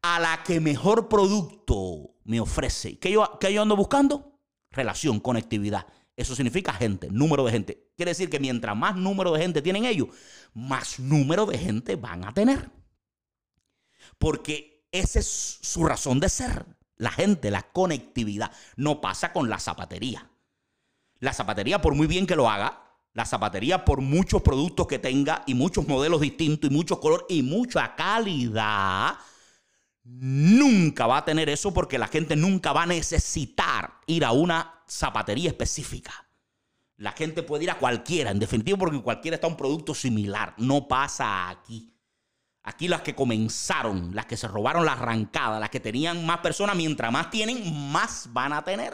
a 0.04 0.20
la 0.20 0.44
que 0.44 0.60
mejor 0.60 1.10
producto 1.10 2.16
me 2.26 2.40
ofrece. 2.40 3.00
¿Qué 3.00 3.12
yo, 3.12 3.38
qué 3.40 3.52
yo 3.52 3.64
ando 3.64 3.76
buscando? 3.76 4.40
Relación, 4.72 5.20
conectividad. 5.20 5.88
Eso 6.16 6.36
significa 6.36 6.74
gente, 6.74 7.10
número 7.10 7.44
de 7.44 7.52
gente. 7.54 7.92
Quiere 7.96 8.12
decir 8.12 8.30
que 8.30 8.40
mientras 8.40 8.76
más 8.76 8.96
número 8.96 9.32
de 9.32 9.42
gente 9.42 9.62
tienen 9.64 9.86
ellos, 9.86 10.10
más 10.54 11.00
número 11.00 11.48
de 11.48 11.58
gente 11.58 11.96
van 11.96 12.24
a 12.24 12.34
tener. 12.34 12.70
Porque 14.20 14.88
esa 14.92 15.20
es 15.20 15.60
su 15.62 15.86
razón 15.86 16.20
de 16.20 16.30
ser. 16.30 16.66
La 16.98 17.10
gente, 17.10 17.50
la 17.50 17.64
conectividad. 17.64 18.52
No 18.76 19.02
pasa 19.02 19.34
con 19.34 19.50
la 19.50 19.58
zapatería. 19.58 20.30
La 21.20 21.34
zapatería, 21.34 21.82
por 21.82 21.96
muy 21.96 22.08
bien 22.08 22.26
que 22.26 22.36
lo 22.36 22.50
haga, 22.50 22.86
La 23.14 23.26
zapatería, 23.26 23.86
por 23.86 24.02
muchos 24.02 24.42
productos 24.42 24.88
que 24.88 25.00
tenga 25.00 25.44
y 25.48 25.56
muchos 25.56 25.88
modelos 25.88 26.22
distintos 26.22 26.70
y 26.70 26.74
muchos 26.74 27.00
colores 27.00 27.26
y 27.28 27.42
mucha 27.42 27.96
calidad, 27.96 29.18
nunca 30.04 31.08
va 31.08 31.18
a 31.18 31.26
tener 31.26 31.50
eso 31.50 31.74
porque 31.74 31.98
la 31.98 32.08
gente 32.08 32.36
nunca 32.36 32.72
va 32.72 32.84
a 32.84 32.86
necesitar 32.86 33.96
ir 34.06 34.24
a 34.24 34.32
una 34.32 34.84
zapatería 34.88 35.50
específica. 35.50 36.14
La 36.98 37.14
gente 37.14 37.44
puede 37.44 37.64
ir 37.64 37.72
a 37.72 37.80
cualquiera, 37.80 38.30
en 38.30 38.40
definitiva, 38.40 38.78
porque 38.78 39.02
cualquiera 39.02 39.36
está 39.36 39.48
un 39.48 39.58
producto 39.58 39.96
similar. 39.96 40.54
No 40.58 40.88
pasa 40.88 41.50
aquí. 41.50 41.94
Aquí 42.64 42.88
las 42.88 43.02
que 43.02 43.16
comenzaron, 43.16 44.14
las 44.14 44.26
que 44.28 44.38
se 44.38 44.48
robaron 44.48 44.86
la 44.86 44.94
arrancada, 44.94 45.60
las 45.60 45.70
que 45.70 45.80
tenían 45.80 46.26
más 46.26 46.40
personas, 46.40 46.76
mientras 46.76 47.12
más 47.12 47.32
tienen, 47.32 47.92
más 47.92 48.30
van 48.32 48.54
a 48.54 48.64
tener. 48.64 48.94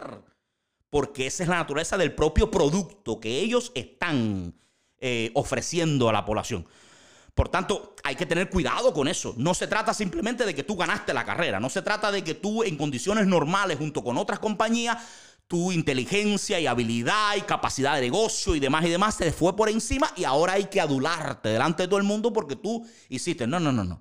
Porque 0.96 1.26
esa 1.26 1.42
es 1.42 1.48
la 1.50 1.56
naturaleza 1.56 1.98
del 1.98 2.14
propio 2.14 2.50
producto 2.50 3.20
que 3.20 3.40
ellos 3.40 3.70
están 3.74 4.54
eh, 4.96 5.30
ofreciendo 5.34 6.08
a 6.08 6.12
la 6.14 6.24
población. 6.24 6.66
Por 7.34 7.50
tanto, 7.50 7.94
hay 8.02 8.16
que 8.16 8.24
tener 8.24 8.48
cuidado 8.48 8.94
con 8.94 9.06
eso. 9.06 9.34
No 9.36 9.52
se 9.52 9.66
trata 9.66 9.92
simplemente 9.92 10.46
de 10.46 10.54
que 10.54 10.62
tú 10.62 10.74
ganaste 10.74 11.12
la 11.12 11.26
carrera. 11.26 11.60
No 11.60 11.68
se 11.68 11.82
trata 11.82 12.10
de 12.10 12.24
que 12.24 12.32
tú 12.32 12.62
en 12.62 12.78
condiciones 12.78 13.26
normales 13.26 13.76
junto 13.76 14.02
con 14.02 14.16
otras 14.16 14.38
compañías, 14.38 14.96
tu 15.46 15.70
inteligencia 15.70 16.58
y 16.60 16.66
habilidad 16.66 17.36
y 17.36 17.42
capacidad 17.42 17.96
de 17.96 18.00
negocio 18.00 18.54
y 18.54 18.60
demás 18.60 18.86
y 18.86 18.88
demás 18.88 19.16
se 19.16 19.32
fue 19.32 19.54
por 19.54 19.68
encima 19.68 20.10
y 20.16 20.24
ahora 20.24 20.54
hay 20.54 20.64
que 20.64 20.80
adularte 20.80 21.50
delante 21.50 21.82
de 21.82 21.88
todo 21.88 21.98
el 21.98 22.06
mundo 22.06 22.32
porque 22.32 22.56
tú 22.56 22.88
hiciste. 23.10 23.46
No, 23.46 23.60
no, 23.60 23.70
no, 23.70 23.84
no. 23.84 24.00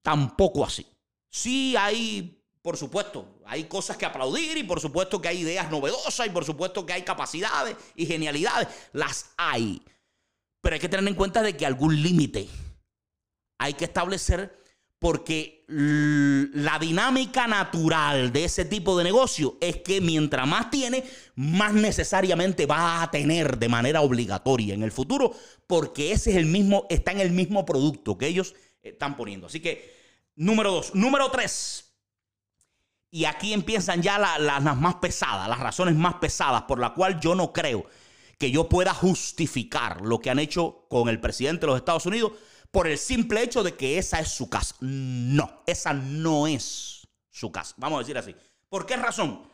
Tampoco 0.00 0.64
así. 0.64 0.86
Sí 1.28 1.76
hay, 1.76 2.42
por 2.64 2.78
supuesto, 2.78 3.26
hay 3.44 3.64
cosas 3.64 3.98
que 3.98 4.06
aplaudir 4.06 4.56
y 4.56 4.62
por 4.62 4.80
supuesto 4.80 5.20
que 5.20 5.28
hay 5.28 5.40
ideas 5.40 5.70
novedosas 5.70 6.26
y 6.26 6.30
por 6.30 6.46
supuesto 6.46 6.86
que 6.86 6.94
hay 6.94 7.02
capacidades 7.02 7.76
y 7.94 8.06
genialidades. 8.06 8.68
Las 8.94 9.32
hay. 9.36 9.82
Pero 10.62 10.72
hay 10.72 10.80
que 10.80 10.88
tener 10.88 11.06
en 11.06 11.14
cuenta 11.14 11.42
de 11.42 11.54
que 11.58 11.66
algún 11.66 12.02
límite 12.02 12.48
hay 13.58 13.74
que 13.74 13.84
establecer 13.84 14.58
porque 14.98 15.66
la 15.68 16.78
dinámica 16.78 17.46
natural 17.46 18.32
de 18.32 18.44
ese 18.46 18.64
tipo 18.64 18.96
de 18.96 19.04
negocio 19.04 19.58
es 19.60 19.82
que 19.82 20.00
mientras 20.00 20.48
más 20.48 20.70
tiene, 20.70 21.04
más 21.34 21.74
necesariamente 21.74 22.64
va 22.64 23.02
a 23.02 23.10
tener 23.10 23.58
de 23.58 23.68
manera 23.68 24.00
obligatoria 24.00 24.72
en 24.72 24.82
el 24.82 24.90
futuro, 24.90 25.34
porque 25.66 26.12
ese 26.12 26.30
es 26.30 26.36
el 26.36 26.46
mismo, 26.46 26.86
está 26.88 27.12
en 27.12 27.20
el 27.20 27.32
mismo 27.32 27.66
producto 27.66 28.16
que 28.16 28.26
ellos 28.26 28.54
están 28.82 29.18
poniendo. 29.18 29.48
Así 29.48 29.60
que, 29.60 29.92
número 30.34 30.72
dos. 30.72 30.94
Número 30.94 31.30
tres. 31.30 31.83
Y 33.14 33.26
aquí 33.26 33.52
empiezan 33.52 34.02
ya 34.02 34.18
las 34.18 34.76
más 34.76 34.96
pesadas, 34.96 35.48
las 35.48 35.60
razones 35.60 35.94
más 35.94 36.14
pesadas 36.14 36.62
por 36.62 36.80
la 36.80 36.94
cual 36.94 37.20
yo 37.20 37.36
no 37.36 37.52
creo 37.52 37.86
que 38.40 38.50
yo 38.50 38.68
pueda 38.68 38.92
justificar 38.92 40.00
lo 40.00 40.18
que 40.18 40.30
han 40.30 40.40
hecho 40.40 40.88
con 40.90 41.08
el 41.08 41.20
presidente 41.20 41.60
de 41.60 41.66
los 41.68 41.76
Estados 41.76 42.06
Unidos 42.06 42.32
por 42.72 42.88
el 42.88 42.98
simple 42.98 43.44
hecho 43.44 43.62
de 43.62 43.76
que 43.76 43.98
esa 43.98 44.18
es 44.18 44.30
su 44.32 44.50
casa. 44.50 44.74
No, 44.80 45.62
esa 45.64 45.92
no 45.92 46.48
es 46.48 47.06
su 47.30 47.52
casa. 47.52 47.76
Vamos 47.78 47.98
a 47.98 48.00
decir 48.00 48.18
así. 48.18 48.34
¿Por 48.68 48.84
qué 48.84 48.96
razón? 48.96 49.46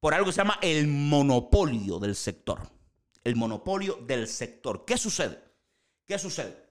Por 0.00 0.12
algo 0.12 0.26
que 0.26 0.32
se 0.32 0.38
llama 0.38 0.58
el 0.60 0.88
monopolio 0.88 2.00
del 2.00 2.16
sector. 2.16 2.68
El 3.22 3.36
monopolio 3.36 4.00
del 4.08 4.26
sector. 4.26 4.84
¿Qué 4.84 4.98
sucede? 4.98 5.40
¿Qué 6.04 6.18
sucede? 6.18 6.66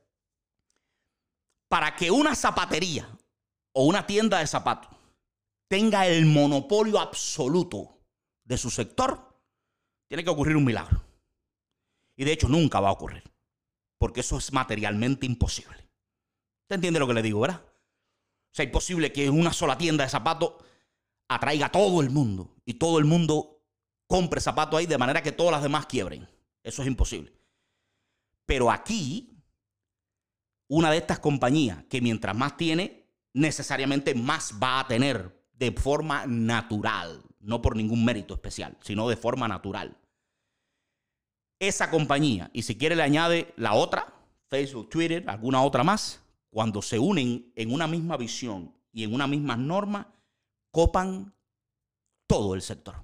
Para 1.69 1.95
que 1.95 2.11
una 2.11 2.35
zapatería 2.35 3.07
o 3.71 3.85
una 3.85 4.05
tienda 4.05 4.39
de 4.39 4.47
zapatos 4.47 4.96
tenga 5.67 6.07
el 6.07 6.25
monopolio 6.25 6.99
absoluto 6.99 7.99
de 8.43 8.57
su 8.57 8.69
sector, 8.69 9.41
tiene 10.07 10.23
que 10.23 10.29
ocurrir 10.29 10.55
un 10.55 10.65
milagro. 10.65 11.03
Y 12.15 12.23
de 12.23 12.31
hecho 12.31 12.47
nunca 12.47 12.79
va 12.79 12.89
a 12.89 12.93
ocurrir. 12.93 13.23
Porque 13.99 14.21
eso 14.21 14.37
es 14.37 14.53
materialmente 14.53 15.25
imposible. 15.25 15.75
¿Usted 16.63 16.75
entiende 16.75 16.99
lo 16.99 17.07
que 17.07 17.13
le 17.13 17.21
digo, 17.21 17.39
verdad? 17.41 17.63
O 17.63 18.55
sea, 18.55 18.65
imposible 18.65 19.11
que 19.11 19.29
una 19.29 19.53
sola 19.53 19.77
tienda 19.77 20.03
de 20.03 20.09
zapatos 20.09 20.53
atraiga 21.29 21.67
a 21.67 21.71
todo 21.71 22.01
el 22.01 22.09
mundo 22.09 22.55
y 22.65 22.75
todo 22.75 22.99
el 22.99 23.05
mundo 23.05 23.63
compre 24.07 24.39
zapatos 24.39 24.79
ahí 24.79 24.85
de 24.85 24.97
manera 24.97 25.21
que 25.21 25.31
todas 25.31 25.51
las 25.51 25.63
demás 25.63 25.85
quiebren. 25.85 26.27
Eso 26.63 26.81
es 26.81 26.87
imposible. 26.87 27.33
Pero 28.45 28.71
aquí, 28.71 29.43
una 30.69 30.89
de 30.91 30.97
estas 30.97 31.19
compañías 31.19 31.83
que 31.89 32.01
mientras 32.01 32.35
más 32.35 32.55
tiene, 32.55 33.09
necesariamente 33.33 34.15
más 34.15 34.53
va 34.61 34.79
a 34.79 34.87
tener 34.87 35.36
de 35.57 35.71
forma 35.71 36.25
natural, 36.25 37.21
no 37.39 37.61
por 37.61 37.75
ningún 37.75 38.05
mérito 38.05 38.33
especial, 38.33 38.77
sino 38.81 39.09
de 39.09 39.17
forma 39.17 39.47
natural 39.47 39.97
esa 41.59 41.89
compañía 41.89 42.49
y 42.53 42.63
si 42.63 42.77
quiere 42.77 42.95
le 42.95 43.03
añade 43.03 43.53
la 43.57 43.73
otra, 43.73 44.13
Facebook, 44.47 44.89
Twitter, 44.89 45.23
alguna 45.27 45.63
otra 45.63 45.83
más, 45.83 46.21
cuando 46.49 46.81
se 46.81 46.99
unen 46.99 47.51
en 47.55 47.73
una 47.73 47.87
misma 47.87 48.17
visión 48.17 48.73
y 48.91 49.03
en 49.03 49.13
una 49.13 49.27
misma 49.27 49.57
norma, 49.57 50.13
copan 50.71 51.33
todo 52.27 52.55
el 52.55 52.61
sector. 52.61 52.95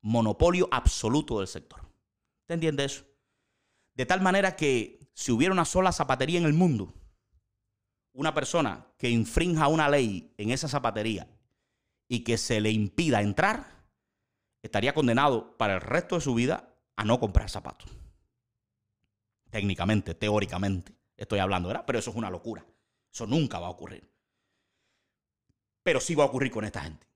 Monopolio 0.00 0.68
absoluto 0.70 1.38
del 1.38 1.48
sector. 1.48 1.80
¿Te 2.46 2.54
entiende 2.54 2.84
eso? 2.84 3.04
De 3.94 4.06
tal 4.06 4.20
manera 4.20 4.54
que 4.54 5.10
si 5.12 5.32
hubiera 5.32 5.52
una 5.52 5.64
sola 5.64 5.92
zapatería 5.92 6.38
en 6.38 6.46
el 6.46 6.52
mundo, 6.52 6.92
una 8.18 8.34
persona 8.34 8.84
que 8.98 9.08
infrinja 9.08 9.68
una 9.68 9.88
ley 9.88 10.34
en 10.38 10.50
esa 10.50 10.66
zapatería 10.66 11.28
y 12.08 12.24
que 12.24 12.36
se 12.36 12.60
le 12.60 12.68
impida 12.72 13.22
entrar, 13.22 13.64
estaría 14.60 14.92
condenado 14.92 15.56
para 15.56 15.76
el 15.76 15.80
resto 15.80 16.16
de 16.16 16.22
su 16.22 16.34
vida 16.34 16.74
a 16.96 17.04
no 17.04 17.20
comprar 17.20 17.48
zapatos. 17.48 17.88
Técnicamente, 19.50 20.16
teóricamente, 20.16 20.96
estoy 21.16 21.38
hablando, 21.38 21.68
¿verdad? 21.68 21.84
Pero 21.86 22.00
eso 22.00 22.10
es 22.10 22.16
una 22.16 22.28
locura. 22.28 22.66
Eso 23.12 23.24
nunca 23.28 23.60
va 23.60 23.68
a 23.68 23.70
ocurrir. 23.70 24.10
Pero 25.84 26.00
sí 26.00 26.16
va 26.16 26.24
a 26.24 26.26
ocurrir 26.26 26.50
con 26.50 26.64
esta 26.64 26.80
gente. 26.80 27.06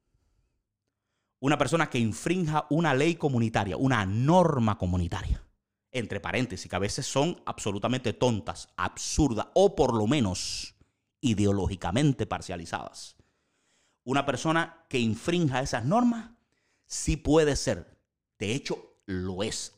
Una 1.40 1.58
persona 1.58 1.90
que 1.90 1.98
infrinja 1.98 2.68
una 2.70 2.94
ley 2.94 3.16
comunitaria, 3.16 3.76
una 3.76 4.06
norma 4.06 4.78
comunitaria, 4.78 5.42
entre 5.90 6.20
paréntesis, 6.20 6.70
que 6.70 6.76
a 6.76 6.78
veces 6.78 7.06
son 7.06 7.42
absolutamente 7.44 8.12
tontas, 8.12 8.68
absurdas 8.76 9.48
o 9.54 9.74
por 9.74 9.94
lo 9.94 10.06
menos 10.06 10.71
ideológicamente 11.22 12.26
parcializadas. 12.26 13.16
Una 14.04 14.26
persona 14.26 14.84
que 14.90 14.98
infrinja 14.98 15.62
esas 15.62 15.86
normas 15.86 16.32
sí 16.84 17.16
puede 17.16 17.56
ser, 17.56 17.96
de 18.38 18.54
hecho, 18.54 18.98
lo 19.06 19.42
es 19.42 19.72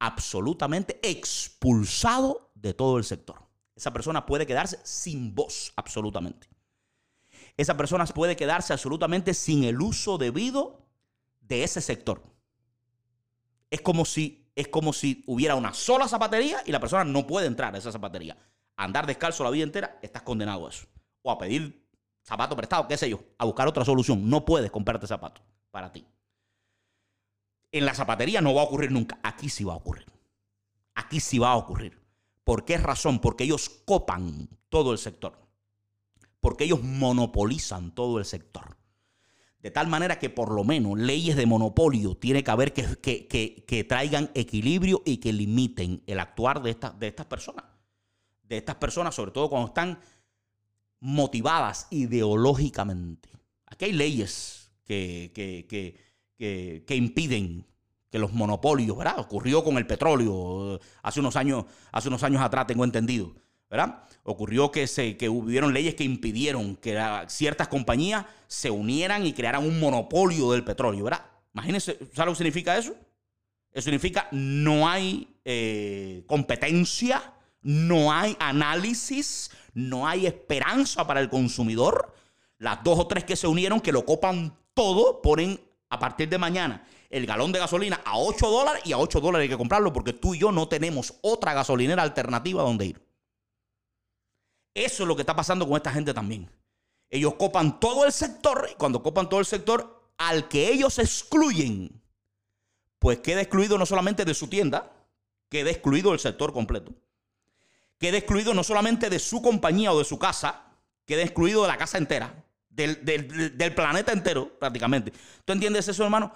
absolutamente 0.00 0.98
expulsado 1.02 2.50
de 2.54 2.74
todo 2.74 2.98
el 2.98 3.04
sector. 3.04 3.46
Esa 3.76 3.92
persona 3.92 4.26
puede 4.26 4.46
quedarse 4.46 4.80
sin 4.82 5.34
voz, 5.34 5.72
absolutamente. 5.76 6.48
Esa 7.56 7.76
persona 7.76 8.06
puede 8.06 8.36
quedarse 8.36 8.72
absolutamente 8.72 9.34
sin 9.34 9.64
el 9.64 9.80
uso 9.80 10.18
debido 10.18 10.86
de 11.40 11.64
ese 11.64 11.80
sector. 11.80 12.22
Es 13.70 13.80
como 13.80 14.04
si, 14.04 14.50
es 14.56 14.68
como 14.68 14.92
si 14.92 15.22
hubiera 15.26 15.54
una 15.56 15.74
sola 15.74 16.08
zapatería 16.08 16.62
y 16.64 16.72
la 16.72 16.80
persona 16.80 17.04
no 17.04 17.26
puede 17.26 17.46
entrar 17.46 17.74
a 17.74 17.78
esa 17.78 17.92
zapatería. 17.92 18.36
Andar 18.78 19.06
descalzo 19.06 19.44
la 19.44 19.50
vida 19.50 19.64
entera, 19.64 19.98
estás 20.00 20.22
condenado 20.22 20.66
a 20.66 20.70
eso. 20.70 20.86
O 21.22 21.30
a 21.30 21.36
pedir 21.36 21.84
zapato 22.22 22.56
prestado, 22.56 22.88
qué 22.88 22.96
sé 22.96 23.10
yo, 23.10 23.20
a 23.36 23.44
buscar 23.44 23.68
otra 23.68 23.84
solución. 23.84 24.30
No 24.30 24.44
puedes 24.44 24.70
comprarte 24.70 25.06
zapatos 25.06 25.42
para 25.70 25.92
ti. 25.92 26.06
En 27.70 27.84
la 27.84 27.92
zapatería 27.92 28.40
no 28.40 28.54
va 28.54 28.62
a 28.62 28.64
ocurrir 28.64 28.90
nunca. 28.90 29.18
Aquí 29.22 29.50
sí 29.50 29.64
va 29.64 29.74
a 29.74 29.76
ocurrir. 29.76 30.06
Aquí 30.94 31.20
sí 31.20 31.38
va 31.38 31.52
a 31.52 31.56
ocurrir. 31.56 32.00
¿Por 32.44 32.64
qué 32.64 32.78
razón? 32.78 33.18
Porque 33.18 33.44
ellos 33.44 33.68
copan 33.84 34.48
todo 34.70 34.92
el 34.92 34.98
sector. 34.98 35.38
Porque 36.40 36.64
ellos 36.64 36.82
monopolizan 36.82 37.94
todo 37.94 38.18
el 38.18 38.24
sector. 38.24 38.78
De 39.60 39.72
tal 39.72 39.88
manera 39.88 40.20
que 40.20 40.30
por 40.30 40.52
lo 40.52 40.62
menos 40.62 40.96
leyes 40.96 41.36
de 41.36 41.44
monopolio 41.44 42.16
tiene 42.16 42.44
que 42.44 42.50
haber 42.50 42.72
que, 42.72 43.26
que, 43.26 43.84
traigan 43.84 44.30
equilibrio 44.34 45.02
y 45.04 45.16
que 45.18 45.32
limiten 45.32 46.02
el 46.06 46.20
actuar 46.20 46.62
de, 46.62 46.76
de 46.98 47.08
estas 47.08 47.26
personas. 47.26 47.64
De 48.48 48.56
estas 48.56 48.76
personas, 48.76 49.14
sobre 49.14 49.30
todo 49.30 49.50
cuando 49.50 49.68
están 49.68 49.98
motivadas 51.00 51.86
ideológicamente. 51.90 53.28
Aquí 53.66 53.86
hay 53.86 53.92
leyes 53.92 54.70
que, 54.84 55.32
que, 55.34 56.96
impiden 56.96 57.66
que 58.10 58.18
los 58.18 58.32
monopolios, 58.32 58.96
¿verdad? 58.96 59.18
Ocurrió 59.18 59.62
con 59.62 59.76
el 59.76 59.86
petróleo 59.86 60.76
eh, 60.76 60.80
hace 61.02 61.20
unos 61.20 61.36
años, 61.36 61.66
hace 61.92 62.08
unos 62.08 62.22
años 62.22 62.40
atrás, 62.40 62.66
tengo 62.66 62.84
entendido, 62.84 63.34
¿verdad? 63.68 64.02
Ocurrió 64.22 64.70
que, 64.70 64.86
se, 64.86 65.16
que 65.16 65.28
hubieron 65.28 65.74
leyes 65.74 65.94
que 65.94 66.04
impidieron 66.04 66.76
que 66.76 66.98
ciertas 67.28 67.68
compañías 67.68 68.24
se 68.46 68.70
unieran 68.70 69.26
y 69.26 69.34
crearan 69.34 69.64
un 69.64 69.78
monopolio 69.78 70.52
del 70.52 70.64
petróleo, 70.64 71.04
¿verdad? 71.04 71.26
Imagínense, 71.52 71.98
¿sabes 72.14 72.26
lo 72.26 72.32
que 72.32 72.36
significa 72.36 72.78
eso? 72.78 72.94
Eso 73.72 73.84
significa 73.84 74.28
no 74.32 74.88
hay 74.88 75.28
eh, 75.44 76.24
competencia, 76.26 77.34
no 77.62 78.12
hay 78.12 78.36
análisis, 78.40 79.50
no 79.74 80.06
hay 80.06 80.26
esperanza 80.26 81.06
para 81.06 81.20
el 81.20 81.28
consumidor. 81.28 82.14
Las 82.58 82.82
dos 82.82 82.98
o 82.98 83.06
tres 83.06 83.24
que 83.24 83.36
se 83.36 83.46
unieron, 83.46 83.80
que 83.80 83.92
lo 83.92 84.04
copan 84.04 84.56
todo, 84.74 85.22
ponen 85.22 85.60
a 85.90 85.98
partir 85.98 86.28
de 86.28 86.38
mañana 86.38 86.86
el 87.10 87.26
galón 87.26 87.52
de 87.52 87.58
gasolina 87.58 88.00
a 88.04 88.18
8 88.18 88.50
dólares 88.50 88.82
y 88.84 88.92
a 88.92 88.98
8 88.98 89.20
dólares 89.20 89.44
hay 89.44 89.48
que 89.48 89.56
comprarlo 89.56 89.92
porque 89.92 90.12
tú 90.12 90.34
y 90.34 90.38
yo 90.38 90.52
no 90.52 90.68
tenemos 90.68 91.14
otra 91.22 91.54
gasolinera 91.54 92.02
alternativa 92.02 92.62
donde 92.62 92.86
ir. 92.86 93.08
Eso 94.74 95.02
es 95.02 95.08
lo 95.08 95.16
que 95.16 95.22
está 95.22 95.34
pasando 95.34 95.66
con 95.66 95.76
esta 95.76 95.90
gente 95.90 96.12
también. 96.12 96.50
Ellos 97.10 97.34
copan 97.34 97.80
todo 97.80 98.04
el 98.04 98.12
sector 98.12 98.68
y 98.70 98.74
cuando 98.74 99.02
copan 99.02 99.28
todo 99.28 99.40
el 99.40 99.46
sector, 99.46 100.12
al 100.18 100.48
que 100.48 100.70
ellos 100.70 100.98
excluyen, 100.98 102.02
pues 102.98 103.20
queda 103.20 103.40
excluido 103.40 103.78
no 103.78 103.86
solamente 103.86 104.24
de 104.24 104.34
su 104.34 104.48
tienda, 104.48 104.92
queda 105.48 105.70
excluido 105.70 106.10
del 106.10 106.20
sector 106.20 106.52
completo. 106.52 106.92
Queda 107.98 108.16
excluido 108.16 108.54
no 108.54 108.62
solamente 108.62 109.10
de 109.10 109.18
su 109.18 109.42
compañía 109.42 109.92
o 109.92 109.98
de 109.98 110.04
su 110.04 110.18
casa, 110.18 110.62
queda 111.04 111.22
excluido 111.22 111.62
de 111.62 111.68
la 111.68 111.76
casa 111.76 111.98
entera, 111.98 112.44
del, 112.68 113.04
del 113.04 113.74
planeta 113.74 114.12
entero 114.12 114.56
prácticamente. 114.58 115.12
¿Tú 115.44 115.52
entiendes 115.52 115.88
eso, 115.88 116.04
hermano? 116.04 116.32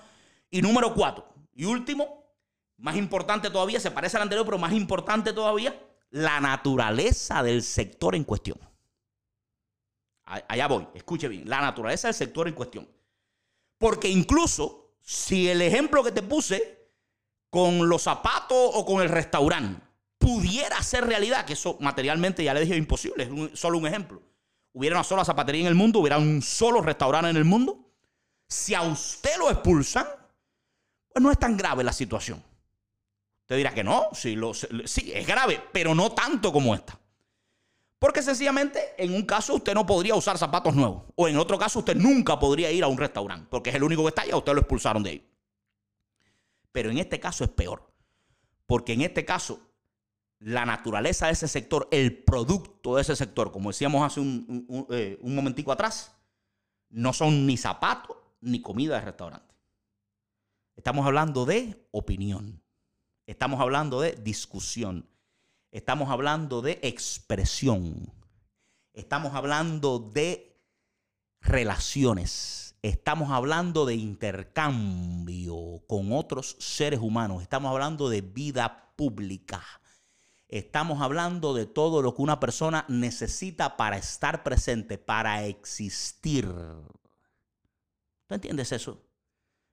Y 0.50 0.61
número 0.61 0.92
cuatro, 0.92 1.33
y 1.54 1.64
último, 1.64 2.25
más 2.78 2.97
importante 2.97 3.49
todavía, 3.49 3.78
se 3.78 3.92
parece 3.92 4.16
al 4.16 4.25
anterior, 4.25 4.45
pero 4.45 4.59
más 4.59 4.73
importante 4.73 5.33
todavía, 5.33 5.78
la 6.11 6.40
naturaleza 6.40 7.42
del 7.42 7.62
sector 7.62 8.14
en 8.14 8.25
cuestión. 8.25 8.59
Allá 10.25 10.66
voy, 10.66 10.88
escuche 10.95 11.28
bien, 11.28 11.49
la 11.49 11.61
naturaleza 11.61 12.09
del 12.09 12.14
sector 12.14 12.49
en 12.49 12.54
cuestión. 12.54 12.88
Porque 13.78 14.09
incluso 14.09 14.95
si 15.00 15.49
el 15.49 15.62
ejemplo 15.62 16.02
que 16.02 16.12
te 16.12 16.23
puse 16.23 16.90
con 17.50 17.88
los 17.88 18.02
zapatos 18.02 18.71
o 18.75 18.85
con 18.85 19.02
el 19.02 19.09
restaurante 19.09 19.92
pudiera 20.23 20.81
ser 20.83 21.05
realidad, 21.05 21.45
que 21.45 21.55
eso 21.55 21.76
materialmente 21.81 22.45
ya 22.45 22.55
le 22.55 22.61
dije 22.61 22.76
imposible, 22.76 23.25
es 23.25 23.59
solo 23.59 23.76
un 23.79 23.87
ejemplo. 23.87 24.23
Hubiera 24.73 24.97
una 24.97 25.05
sola 25.05 25.25
zapatería 25.25 25.62
en 25.62 25.67
el 25.67 25.75
mundo, 25.75 25.99
hubiera 25.99 26.17
un 26.17 26.41
solo 26.41 26.81
restaurante 26.81 27.29
en 27.29 27.37
el 27.37 27.45
mundo. 27.45 27.91
Si 28.49 28.73
a 28.75 28.83
usted 28.83 29.37
lo 29.38 29.50
expulsan, 29.50 30.07
pues 31.12 31.23
no 31.23 31.31
es 31.31 31.38
tan 31.38 31.57
grave 31.57 31.83
la 31.83 31.93
situación. 31.93 32.43
Usted 33.43 33.57
dirá 33.57 33.75
que 33.75 33.83
no, 33.83 34.09
sí, 34.12 34.37
lo, 34.37 34.55
sí, 34.55 35.11
es 35.12 35.26
grave, 35.26 35.61
pero 35.73 35.95
no 35.95 36.12
tanto 36.12 36.52
como 36.52 36.75
esta. 36.75 36.99
Porque 37.99 38.23
sencillamente 38.23 38.95
en 38.97 39.14
un 39.14 39.23
caso 39.23 39.55
usted 39.55 39.75
no 39.75 39.85
podría 39.85 40.14
usar 40.14 40.38
zapatos 40.38 40.75
nuevos. 40.75 41.05
O 41.17 41.29
en 41.29 41.37
otro 41.37 41.59
caso 41.59 41.81
usted 41.81 41.97
nunca 41.97 42.38
podría 42.38 42.71
ir 42.71 42.85
a 42.85 42.88
un 42.88 42.99
restaurante. 42.99 43.49
Porque 43.50 43.71
es 43.71 43.76
el 43.76 43.83
único 43.83 44.02
que 44.02 44.09
está 44.09 44.23
allá, 44.23 44.37
usted 44.37 44.52
lo 44.52 44.61
expulsaron 44.61 45.02
de 45.02 45.11
ahí. 45.11 45.29
Pero 46.71 46.91
en 46.91 46.99
este 46.99 47.21
caso 47.21 47.45
es 47.45 47.50
peor. 47.50 47.93
Porque 48.67 48.93
en 48.93 49.02
este 49.02 49.25
caso 49.25 49.72
la 50.45 50.67
naturaleza 50.67 51.27
de 51.27 51.33
ese 51.33 51.49
sector, 51.49 51.89
el 51.91 52.25
producto 52.25 52.97
de 52.97 53.03
ese 53.03 53.15
sector, 53.17 53.53
como 53.53 53.71
decíamos 53.71 54.05
hace 54.05 54.21
un, 54.21 54.67
un, 54.69 54.87
eh, 54.91 55.19
momentico 55.23 55.73
atrás, 55.73 56.15
no 56.91 57.13
son 57.13 57.47
ni 57.47 57.57
zapatos 57.57 58.17
ni 58.41 58.61
comida 58.61 58.97
de 58.97 59.03
restaurante. 59.03 59.55
Estamos 60.77 61.07
hablando 61.07 61.47
de 61.47 61.87
opinión. 61.93 62.63
Estamos 63.27 63.61
hablando 63.61 64.01
de 64.01 64.13
discusión. 64.13 65.09
Estamos 65.71 66.11
hablando 66.11 66.61
de 66.61 66.81
expresión. 66.83 68.13
Estamos 68.93 69.35
hablando 69.35 69.99
de 70.01 70.61
relaciones. 71.41 72.75
Estamos 72.83 73.31
hablando 73.31 73.87
de 73.87 73.95
intercambio 73.95 75.85
con 75.87 76.13
otros 76.13 76.57
seres 76.59 76.99
humanos. 77.01 77.43
Estamos 77.43 77.71
hablando 77.71 78.09
de 78.09 78.23
vida 78.23 78.93
pública. 78.97 79.63
Estamos 80.52 81.00
hablando 81.00 81.54
de 81.54 81.64
todo 81.64 82.02
lo 82.02 82.14
que 82.14 82.21
una 82.21 82.38
persona 82.38 82.85
necesita 82.87 83.78
para 83.78 83.97
estar 83.97 84.42
presente, 84.42 84.99
para 84.99 85.47
existir. 85.47 86.47
¿Tú 88.26 88.35
entiendes 88.35 88.71
eso? 88.71 89.02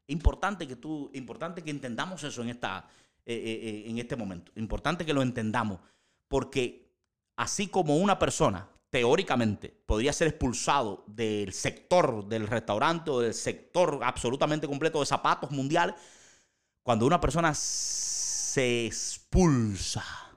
Importante 0.07 0.69
que 0.69 0.77
tú, 0.77 1.12
importante 1.13 1.62
que 1.63 1.69
entendamos 1.69 2.24
eso 2.24 2.41
en 2.43 2.50
esta, 2.51 2.88
eh, 3.25 3.33
eh, 3.33 3.59
eh, 3.62 3.89
en 3.89 3.98
este 3.98 4.15
momento. 4.15 4.53
Importante 4.55 5.05
que 5.05 5.13
lo 5.13 5.22
entendamos, 5.22 5.81
porque 6.29 6.89
así 7.35 7.68
como 7.68 7.98
una 7.98 8.18
persona 8.18 8.70
teóricamente 8.89 9.68
podría 9.85 10.13
ser 10.13 10.29
expulsado 10.29 11.03
del 11.07 11.51
sector 11.51 12.25
del 12.25 12.48
restaurante 12.48 13.11
o 13.11 13.20
del 13.20 13.33
sector 13.33 14.00
absolutamente 14.01 14.65
completo 14.65 15.01
de 15.01 15.07
zapatos 15.07 15.51
mundial, 15.51 15.94
cuando 16.83 17.05
una 17.05 17.20
persona 17.20 17.53
se 17.53 18.85
expulsa 18.85 20.28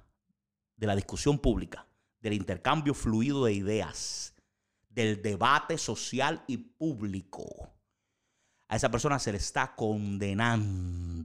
de 0.82 0.88
la 0.88 0.96
discusión 0.96 1.38
pública, 1.38 1.86
del 2.20 2.32
intercambio 2.32 2.92
fluido 2.92 3.44
de 3.44 3.52
ideas, 3.52 4.34
del 4.88 5.22
debate 5.22 5.78
social 5.78 6.42
y 6.48 6.56
público, 6.56 7.70
a 8.66 8.74
esa 8.74 8.90
persona 8.90 9.20
se 9.20 9.30
le 9.30 9.38
está 9.38 9.76
condenando 9.76 11.20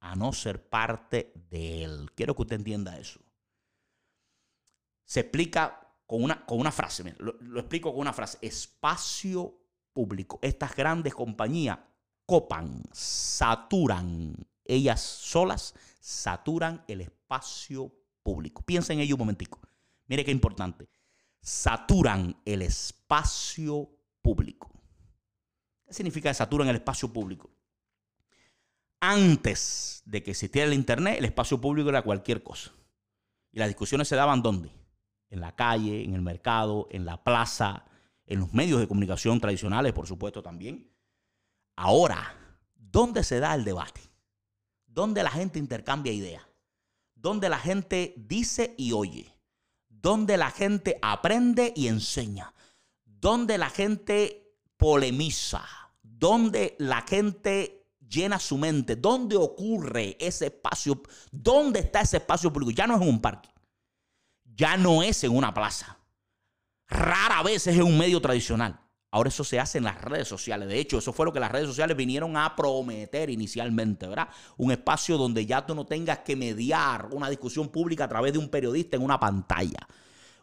a 0.00 0.14
no 0.14 0.30
ser 0.34 0.68
parte 0.68 1.32
de 1.48 1.84
él. 1.84 2.10
Quiero 2.14 2.36
que 2.36 2.42
usted 2.42 2.56
entienda 2.56 2.98
eso. 2.98 3.18
Se 5.06 5.20
explica 5.20 5.96
con 6.06 6.22
una, 6.22 6.44
con 6.44 6.60
una 6.60 6.70
frase, 6.70 7.14
lo, 7.16 7.34
lo 7.40 7.60
explico 7.60 7.92
con 7.92 8.00
una 8.00 8.12
frase, 8.12 8.36
espacio 8.42 9.58
público. 9.94 10.38
Estas 10.42 10.76
grandes 10.76 11.14
compañías 11.14 11.78
copan, 12.26 12.82
saturan, 12.92 14.34
ellas 14.66 15.00
solas 15.00 15.74
saturan 15.98 16.84
el 16.88 17.00
espacio 17.00 17.84
público. 17.88 18.05
Piensa 18.64 18.92
en 18.92 19.00
ello 19.00 19.14
un 19.14 19.20
momentico. 19.20 19.60
Mire 20.06 20.24
qué 20.24 20.30
importante. 20.30 20.88
Saturan 21.40 22.40
el 22.44 22.62
espacio 22.62 23.90
público. 24.22 24.70
¿Qué 25.86 25.94
significa 25.94 26.32
saturan 26.34 26.68
el 26.68 26.76
espacio 26.76 27.12
público? 27.12 27.50
antes 29.00 30.02
de 30.04 30.22
que 30.22 30.32
existiera 30.32 30.66
el 30.66 30.74
Internet, 30.74 31.18
el 31.18 31.26
espacio 31.26 31.60
público 31.60 31.88
era 31.88 32.02
cualquier 32.02 32.42
cosa. 32.42 32.72
Y 33.52 33.58
las 33.58 33.68
discusiones 33.68 34.08
se 34.08 34.16
daban 34.16 34.42
¿dónde? 34.42 34.70
En 35.30 35.40
la 35.40 35.54
calle, 35.54 36.04
en 36.04 36.14
el 36.14 36.22
mercado, 36.22 36.88
en 36.90 37.04
la 37.04 37.22
plaza, 37.22 37.84
en 38.26 38.40
los 38.40 38.52
medios 38.52 38.80
de 38.80 38.88
comunicación 38.88 39.40
tradicionales, 39.40 39.92
por 39.92 40.06
supuesto, 40.06 40.42
también. 40.42 40.90
Ahora, 41.76 42.34
¿dónde 42.74 43.22
se 43.22 43.40
da 43.40 43.54
el 43.54 43.64
debate? 43.64 44.00
¿Dónde 44.86 45.22
la 45.22 45.30
gente 45.30 45.58
intercambia 45.58 46.12
ideas? 46.12 46.42
¿Dónde 47.26 47.48
la 47.48 47.58
gente 47.58 48.14
dice 48.16 48.76
y 48.78 48.92
oye? 48.92 49.36
¿Dónde 49.88 50.36
la 50.36 50.52
gente 50.52 50.96
aprende 51.02 51.72
y 51.74 51.88
enseña? 51.88 52.54
¿Dónde 53.04 53.58
la 53.58 53.68
gente 53.68 54.54
polemiza? 54.76 55.64
¿Dónde 56.02 56.76
la 56.78 57.02
gente 57.02 57.88
llena 58.08 58.38
su 58.38 58.56
mente. 58.56 58.94
¿Dónde 58.94 59.34
ocurre 59.34 60.16
ese 60.20 60.46
espacio? 60.46 61.02
¿Dónde 61.32 61.80
está 61.80 62.02
ese 62.02 62.18
espacio 62.18 62.52
público? 62.52 62.70
Ya 62.70 62.86
no 62.86 62.94
es 62.94 63.02
en 63.02 63.08
un 63.08 63.20
parque. 63.20 63.48
Ya 64.44 64.76
no 64.76 65.02
es 65.02 65.24
en 65.24 65.36
una 65.36 65.52
plaza. 65.52 65.98
Rara 66.86 67.42
vez 67.42 67.66
es 67.66 67.76
en 67.76 67.82
un 67.82 67.98
medio 67.98 68.20
tradicional. 68.20 68.85
Ahora 69.10 69.28
eso 69.28 69.44
se 69.44 69.58
hace 69.60 69.78
en 69.78 69.84
las 69.84 70.00
redes 70.00 70.28
sociales. 70.28 70.68
De 70.68 70.78
hecho, 70.78 70.98
eso 70.98 71.12
fue 71.12 71.26
lo 71.26 71.32
que 71.32 71.40
las 71.40 71.50
redes 71.50 71.68
sociales 71.68 71.96
vinieron 71.96 72.36
a 72.36 72.54
prometer 72.54 73.30
inicialmente, 73.30 74.06
¿verdad? 74.06 74.28
Un 74.56 74.72
espacio 74.72 75.16
donde 75.16 75.46
ya 75.46 75.64
tú 75.64 75.74
no 75.74 75.86
tengas 75.86 76.18
que 76.18 76.36
mediar 76.36 77.08
una 77.12 77.30
discusión 77.30 77.68
pública 77.68 78.04
a 78.04 78.08
través 78.08 78.32
de 78.32 78.38
un 78.38 78.48
periodista 78.48 78.96
en 78.96 79.02
una 79.02 79.18
pantalla. 79.18 79.86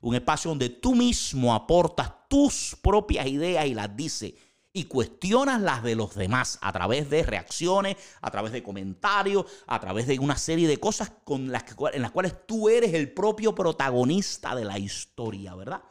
Un 0.02 0.15
espacio 0.15 0.49
donde 0.49 0.69
tú 0.69 0.95
mismo 0.95 1.54
aportas 1.54 2.12
tus 2.28 2.76
propias 2.82 3.28
ideas 3.28 3.65
y 3.65 3.73
las 3.73 3.95
dices 3.95 4.34
y 4.76 4.86
cuestionas 4.86 5.62
las 5.62 5.84
de 5.84 5.95
los 5.95 6.15
demás 6.15 6.58
a 6.62 6.73
través 6.73 7.10
de 7.10 7.21
reacciones, 7.21 7.95
a 8.21 8.32
través 8.32 8.52
de 8.52 8.63
comentarios, 8.63 9.45
a 9.67 9.80
través 9.80 10.08
de 10.08 10.17
una 10.17 10.36
serie 10.36 10.67
de 10.67 10.78
cosas 10.80 11.12
con 11.23 11.52
las 11.52 11.63
en 11.93 12.02
las 12.02 12.12
cuales 12.12 12.47
tú 12.47 12.69
eres 12.69 12.93
el 12.95 13.13
propio 13.13 13.54
protagonista 13.54 14.56
de 14.56 14.65
la 14.65 14.80
historia, 14.80 15.54
¿verdad? 15.54 15.84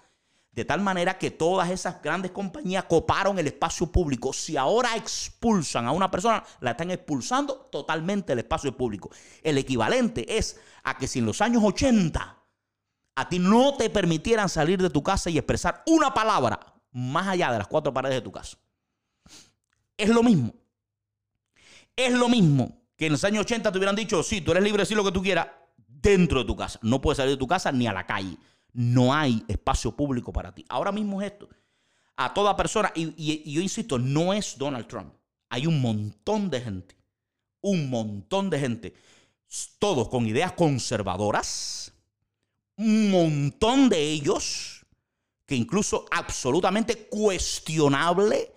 De 0.53 0.67
tal 0.67 0.83
manera 0.83 1.17
que 1.17 1.31
todas 1.31 1.71
esas 1.71 2.03
grandes 2.03 2.31
compañías 2.31 2.85
coparon 2.85 3.39
el 3.39 3.47
espacio 3.47 3.87
público. 3.87 4.35
Si 4.35 4.57
ahora 4.59 4.97
expulsan 4.97 5.87
a 5.87 5.93
una 5.93 6.11
persona, 6.11 6.45
la 6.61 6.73
están 6.73 6.91
expulsando 6.91 7.69
totalmente 7.73 8.33
del 8.33 8.41
espacio 8.41 8.77
público. 8.77 9.11
El 9.43 9.57
equivalente 9.57 10.37
es 10.37 10.61
a 10.85 10.99
que 10.99 11.09
si 11.09 11.21
en 11.21 11.27
los 11.27 11.41
años 11.41 11.63
80 11.65 12.39
a 13.15 13.29
ti 13.29 13.39
no 13.39 13.77
te 13.77 13.89
permitieran 13.89 14.51
salir 14.51 14.81
de 14.81 14.91
tu 14.91 15.03
casa 15.03 15.31
y 15.31 15.39
expresar 15.39 15.83
una 15.87 16.13
palabra 16.13 16.61
más 16.91 17.29
allá 17.29 17.51
de 17.51 17.59
las 17.59 17.69
cuatro 17.69 17.95
paredes 17.95 18.17
de 18.17 18.23
tu 18.23 18.33
casa, 18.33 18.59
es 19.97 20.11
lo 20.11 20.23
mismo. 20.23 20.53
Es 21.97 22.13
lo 22.13 22.29
mismo 22.29 22.83
que 22.97 23.07
en 23.07 23.13
los 23.13 23.25
años 23.25 23.41
80 23.43 23.73
te 23.73 23.79
hubieran 23.79 23.97
dicho, 23.97 24.23
sí, 24.23 24.43
tú 24.43 24.53
eres 24.53 24.63
libre 24.63 24.79
de 24.79 24.83
decir 24.83 24.97
lo 24.97 25.05
que 25.05 25.13
tú 25.13 25.23
quieras 25.23 25.49
dentro 25.87 26.41
de 26.41 26.45
tu 26.45 26.57
casa. 26.57 26.79
No 26.83 27.01
puedes 27.01 27.17
salir 27.17 27.33
de 27.33 27.39
tu 27.39 27.47
casa 27.47 27.73
ni 27.73 27.87
a 27.87 27.93
la 27.93 28.07
calle. 28.07 28.37
No 28.73 29.15
hay 29.15 29.45
espacio 29.49 29.95
público 29.95 30.33
para 30.33 30.55
ti. 30.55 30.65
Ahora 30.69 30.93
mismo 30.93 31.21
es 31.21 31.33
esto. 31.33 31.49
A 32.17 32.33
toda 32.33 32.57
persona, 32.57 32.93
y, 32.95 33.53
yo 33.53 33.61
insisto, 33.61 33.99
no 33.99 34.33
es 34.33 34.57
Donald 34.57 34.87
Trump. 34.87 35.15
Hay 35.51 35.67
un 35.67 35.81
montón 35.81 36.51
de 36.51 36.61
gente. 36.61 36.97
Un 37.61 37.91
montón 37.91 38.51
de 38.51 38.59
gente. 38.59 38.95
Todos 39.79 40.09
con 40.09 40.27
ideas 40.27 40.53
conservadoras. 40.53 41.93
Un 42.77 43.11
montón 43.11 43.89
de 43.89 44.01
ellos 44.01 44.87
que 45.47 45.57
incluso 45.57 46.07
absolutamente 46.11 47.09
cuestionable 47.09 48.53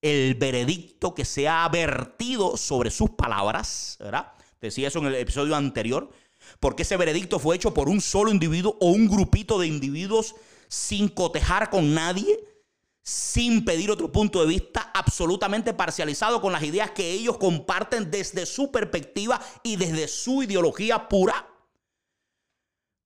el 0.00 0.34
veredicto 0.34 1.14
que 1.14 1.24
se 1.24 1.48
ha 1.48 1.68
vertido 1.68 2.56
sobre 2.56 2.90
sus 2.90 3.10
palabras, 3.10 3.96
¿verdad? 3.98 4.32
Decía 4.60 4.88
eso 4.88 5.00
en 5.00 5.06
el 5.06 5.14
episodio 5.16 5.56
anterior, 5.56 6.10
porque 6.60 6.82
ese 6.82 6.96
veredicto 6.96 7.38
fue 7.38 7.56
hecho 7.56 7.74
por 7.74 7.88
un 7.88 8.00
solo 8.00 8.30
individuo 8.30 8.76
o 8.80 8.90
un 8.90 9.08
grupito 9.08 9.58
de 9.58 9.66
individuos 9.66 10.34
sin 10.68 11.08
cotejar 11.08 11.70
con 11.70 11.94
nadie, 11.94 12.38
sin 13.02 13.64
pedir 13.64 13.90
otro 13.90 14.10
punto 14.10 14.40
de 14.40 14.48
vista, 14.48 14.90
absolutamente 14.94 15.74
parcializado 15.74 16.40
con 16.40 16.52
las 16.52 16.62
ideas 16.62 16.90
que 16.90 17.12
ellos 17.12 17.38
comparten 17.38 18.10
desde 18.10 18.46
su 18.46 18.72
perspectiva 18.72 19.40
y 19.62 19.76
desde 19.76 20.08
su 20.08 20.42
ideología 20.42 21.08
pura. 21.08 21.48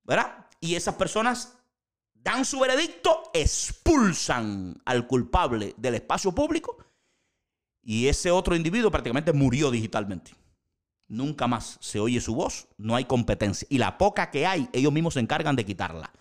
¿Verdad? 0.05 0.47
Y 0.61 0.75
esas 0.75 0.95
personas 0.95 1.59
dan 2.15 2.45
su 2.45 2.61
veredicto, 2.61 3.31
expulsan 3.33 4.81
al 4.85 5.07
culpable 5.07 5.75
del 5.77 5.95
espacio 5.95 6.33
público 6.33 6.77
y 7.83 8.09
ese 8.09 8.31
otro 8.31 8.55
individuo 8.55 8.91
prácticamente 8.91 9.33
murió 9.33 9.71
digitalmente. 9.71 10.33
Nunca 11.11 11.49
más 11.49 11.77
se 11.81 11.99
oye 11.99 12.21
su 12.21 12.37
voz, 12.37 12.69
no 12.79 12.95
hay 12.95 13.05
competencia. 13.05 13.67
Y 13.69 13.79
la 13.79 13.99
poca 13.99 14.31
que 14.31 14.47
hay, 14.47 14.69
ellos 14.73 14.93
mismos 14.93 15.15
se 15.15 15.21
encargan 15.21 15.57
de 15.57 15.65
quitarla. 15.67 16.13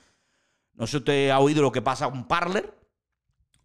No 0.74 0.88
sé 0.88 0.92
si 0.92 0.98
usted 0.98 1.30
ha 1.30 1.38
oído 1.40 1.62
lo 1.62 1.72
que 1.72 1.84
pasa 1.84 2.10
con 2.10 2.28
Parler, 2.28 2.74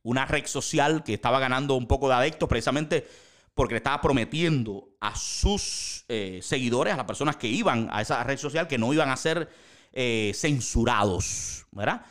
una 0.03 0.27
red 0.27 0.45
social 0.45 1.03
que 1.03 1.15
estaba 1.15 1.41
ganando 1.41 1.77
un 1.77 1.87
poco 1.87 2.09
de 2.09 2.15
adeptos 2.15 2.47
precisamente 2.47 3.09
porque 3.55 3.73
le 3.73 3.79
estaba 3.79 4.03
prometiendo 4.03 4.91
a 5.01 5.17
sus 5.17 6.05
eh, 6.09 6.41
seguidores, 6.43 6.93
a 6.93 6.99
las 6.99 7.07
personas 7.07 7.37
que 7.37 7.47
iban 7.47 7.89
a 7.91 8.03
esa 8.03 8.23
red 8.23 8.37
social, 8.37 8.69
que 8.69 8.77
no 8.77 8.93
iban 8.93 9.09
a 9.09 9.17
ser 9.17 9.49
eh, 9.93 10.33
censurados, 10.35 11.65
¿verdad? 11.71 12.05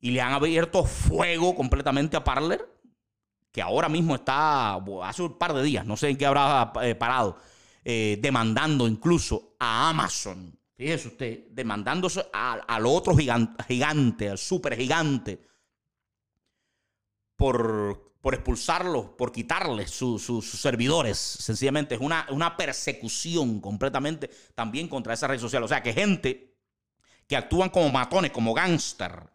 Y 0.00 0.10
le 0.10 0.22
han 0.22 0.32
abierto 0.32 0.84
fuego 0.84 1.54
completamente 1.54 2.16
a 2.16 2.24
Parler, 2.24 2.68
que 3.52 3.62
ahora 3.62 3.88
mismo 3.88 4.16
está, 4.16 4.80
hace 5.04 5.22
un 5.22 5.38
par 5.38 5.52
de 5.52 5.62
días, 5.62 5.86
no 5.86 5.96
sé 5.96 6.08
en 6.08 6.16
qué 6.16 6.26
habrá 6.26 6.72
eh, 6.82 6.96
parado, 6.96 7.38
demandando 8.20 8.86
incluso 8.86 9.56
a 9.58 9.88
Amazon. 9.88 10.54
Fíjese 10.74 11.08
usted, 11.08 11.48
demandándose 11.50 12.24
al 12.32 12.86
otro 12.86 13.16
gigante, 13.16 13.64
gigante, 13.64 14.28
al 14.28 14.38
super 14.38 14.76
gigante, 14.76 15.40
por, 17.34 18.14
por 18.20 18.34
expulsarlos, 18.34 19.06
por 19.16 19.32
quitarles 19.32 19.90
sus 19.90 20.50
servidores. 20.50 21.16
Sencillamente 21.16 21.94
es 21.94 22.00
una, 22.00 22.26
una 22.30 22.56
persecución 22.56 23.60
completamente 23.60 24.30
también 24.54 24.86
contra 24.86 25.14
esa 25.14 25.26
red 25.26 25.40
social. 25.40 25.62
O 25.62 25.68
sea, 25.68 25.82
que 25.82 25.94
gente 25.94 26.56
que 27.26 27.36
actúan 27.36 27.70
como 27.70 27.90
matones, 27.90 28.32
como 28.32 28.54
gángster, 28.54 29.30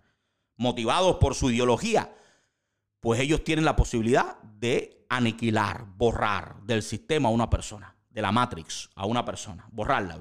motivados 0.58 1.18
por 1.18 1.36
su 1.36 1.50
ideología, 1.50 2.16
pues 3.00 3.20
ellos 3.20 3.44
tienen 3.44 3.66
la 3.66 3.76
posibilidad 3.76 4.42
de 4.42 5.06
aniquilar, 5.10 5.86
borrar 5.98 6.62
del 6.64 6.84
sistema 6.84 7.30
a 7.30 7.32
una 7.32 7.50
persona, 7.50 7.93
de 8.14 8.22
la 8.22 8.32
Matrix 8.32 8.90
a 8.96 9.06
una 9.06 9.26
persona, 9.26 9.68
borrarla, 9.72 10.20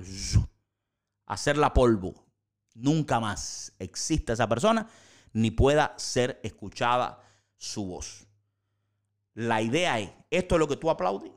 hacerla 1.27 1.73
polvo. 1.73 2.27
Nunca 2.75 3.21
más 3.21 3.75
existe 3.79 4.33
esa 4.33 4.49
persona 4.49 4.89
ni 5.35 5.51
pueda 5.51 5.95
ser 5.99 6.41
escuchada 6.43 7.23
su 7.57 7.85
voz. 7.85 8.27
La 9.35 9.61
idea 9.63 10.01
es, 10.01 10.11
esto 10.31 10.55
es 10.55 10.59
lo 10.59 10.69
que 10.69 10.77
tú 10.77 10.91
aplaudes. 10.91 11.33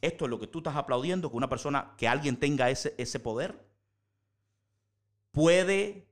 Esto 0.00 0.24
es 0.24 0.30
lo 0.30 0.38
que 0.38 0.46
tú 0.46 0.58
estás 0.58 0.76
aplaudiendo, 0.76 1.30
que 1.30 1.36
una 1.36 1.48
persona, 1.48 1.94
que 1.96 2.08
alguien 2.08 2.38
tenga 2.38 2.70
ese, 2.70 2.94
ese 2.98 3.20
poder, 3.20 3.66
puede, 5.30 6.08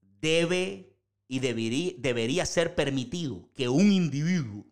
debe 0.00 0.94
y 1.26 1.40
debería, 1.40 1.92
debería 1.98 2.46
ser 2.46 2.74
permitido 2.74 3.48
que 3.54 3.68
un 3.68 3.90
individuo 3.90 4.64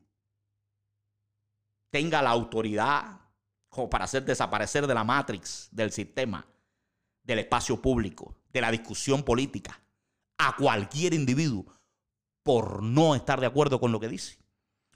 tenga 1.91 2.23
la 2.23 2.31
autoridad 2.31 3.22
como 3.73 3.89
para 3.89 4.05
hacer 4.05 4.23
desaparecer 4.23 4.87
de 4.87 4.93
la 4.93 5.03
matrix, 5.03 5.71
del 5.73 5.91
sistema, 5.93 6.47
del 7.23 7.39
espacio 7.39 7.81
público, 7.81 8.37
de 8.53 8.61
la 8.61 8.71
discusión 8.71 9.23
política, 9.23 9.81
a 10.37 10.55
cualquier 10.57 11.15
individuo 11.15 11.65
por 12.43 12.83
no 12.83 13.15
estar 13.15 13.41
de 13.41 13.47
acuerdo 13.47 13.81
con 13.81 13.91
lo 13.91 13.99
que 13.99 14.09
dice 14.09 14.37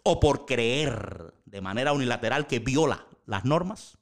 o 0.02 0.20
por 0.20 0.44
creer 0.44 1.32
de 1.46 1.62
manera 1.62 1.94
unilateral 1.94 2.46
que 2.46 2.58
viola 2.58 3.06
las 3.24 3.46
normas, 3.46 3.96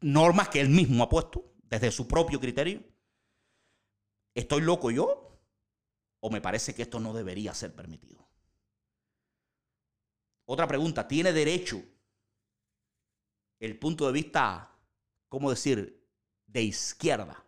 normas 0.00 0.50
que 0.50 0.60
él 0.60 0.68
mismo 0.68 1.02
ha 1.02 1.08
puesto 1.08 1.52
desde 1.64 1.90
su 1.90 2.06
propio 2.06 2.38
criterio. 2.38 2.84
¿Estoy 4.36 4.60
loco 4.60 4.92
yo? 4.92 5.36
¿O 6.20 6.30
me 6.30 6.40
parece 6.40 6.76
que 6.76 6.82
esto 6.82 7.00
no 7.00 7.12
debería 7.12 7.52
ser 7.54 7.74
permitido? 7.74 8.24
Otra 10.44 10.68
pregunta, 10.68 11.08
¿tiene 11.08 11.32
derecho 11.32 11.82
el 13.60 13.78
punto 13.78 14.06
de 14.06 14.12
vista, 14.12 14.70
cómo 15.28 15.50
decir, 15.50 16.04
de 16.46 16.62
izquierda? 16.62 17.44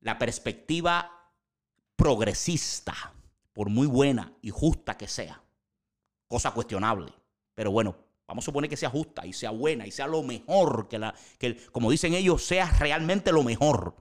La 0.00 0.18
perspectiva 0.18 1.10
progresista 1.96 3.12
por 3.52 3.68
muy 3.68 3.86
buena 3.86 4.32
y 4.40 4.50
justa 4.50 4.96
que 4.96 5.08
sea, 5.08 5.42
cosa 6.26 6.52
cuestionable, 6.52 7.12
pero 7.54 7.70
bueno, 7.70 7.96
vamos 8.26 8.44
a 8.44 8.46
suponer 8.46 8.70
que 8.70 8.76
sea 8.76 8.88
justa 8.88 9.26
y 9.26 9.32
sea 9.32 9.50
buena 9.50 9.86
y 9.86 9.90
sea 9.90 10.06
lo 10.06 10.22
mejor, 10.22 10.88
que, 10.88 10.98
la, 10.98 11.14
que 11.38 11.56
como 11.66 11.90
dicen 11.90 12.14
ellos, 12.14 12.42
sea 12.42 12.70
realmente 12.78 13.32
lo 13.32 13.42
mejor 13.42 13.96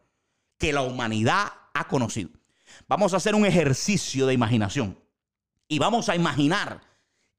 que 0.58 0.72
la 0.72 0.82
humanidad 0.82 1.52
ha 1.74 1.88
conocido. 1.88 2.30
Vamos 2.88 3.14
a 3.14 3.18
hacer 3.18 3.36
un 3.36 3.46
ejercicio 3.46 4.28
de 4.28 4.34
imaginación 4.34 4.98
y 5.68 5.80
vamos 5.80 6.10
a 6.10 6.16
imaginar 6.16 6.82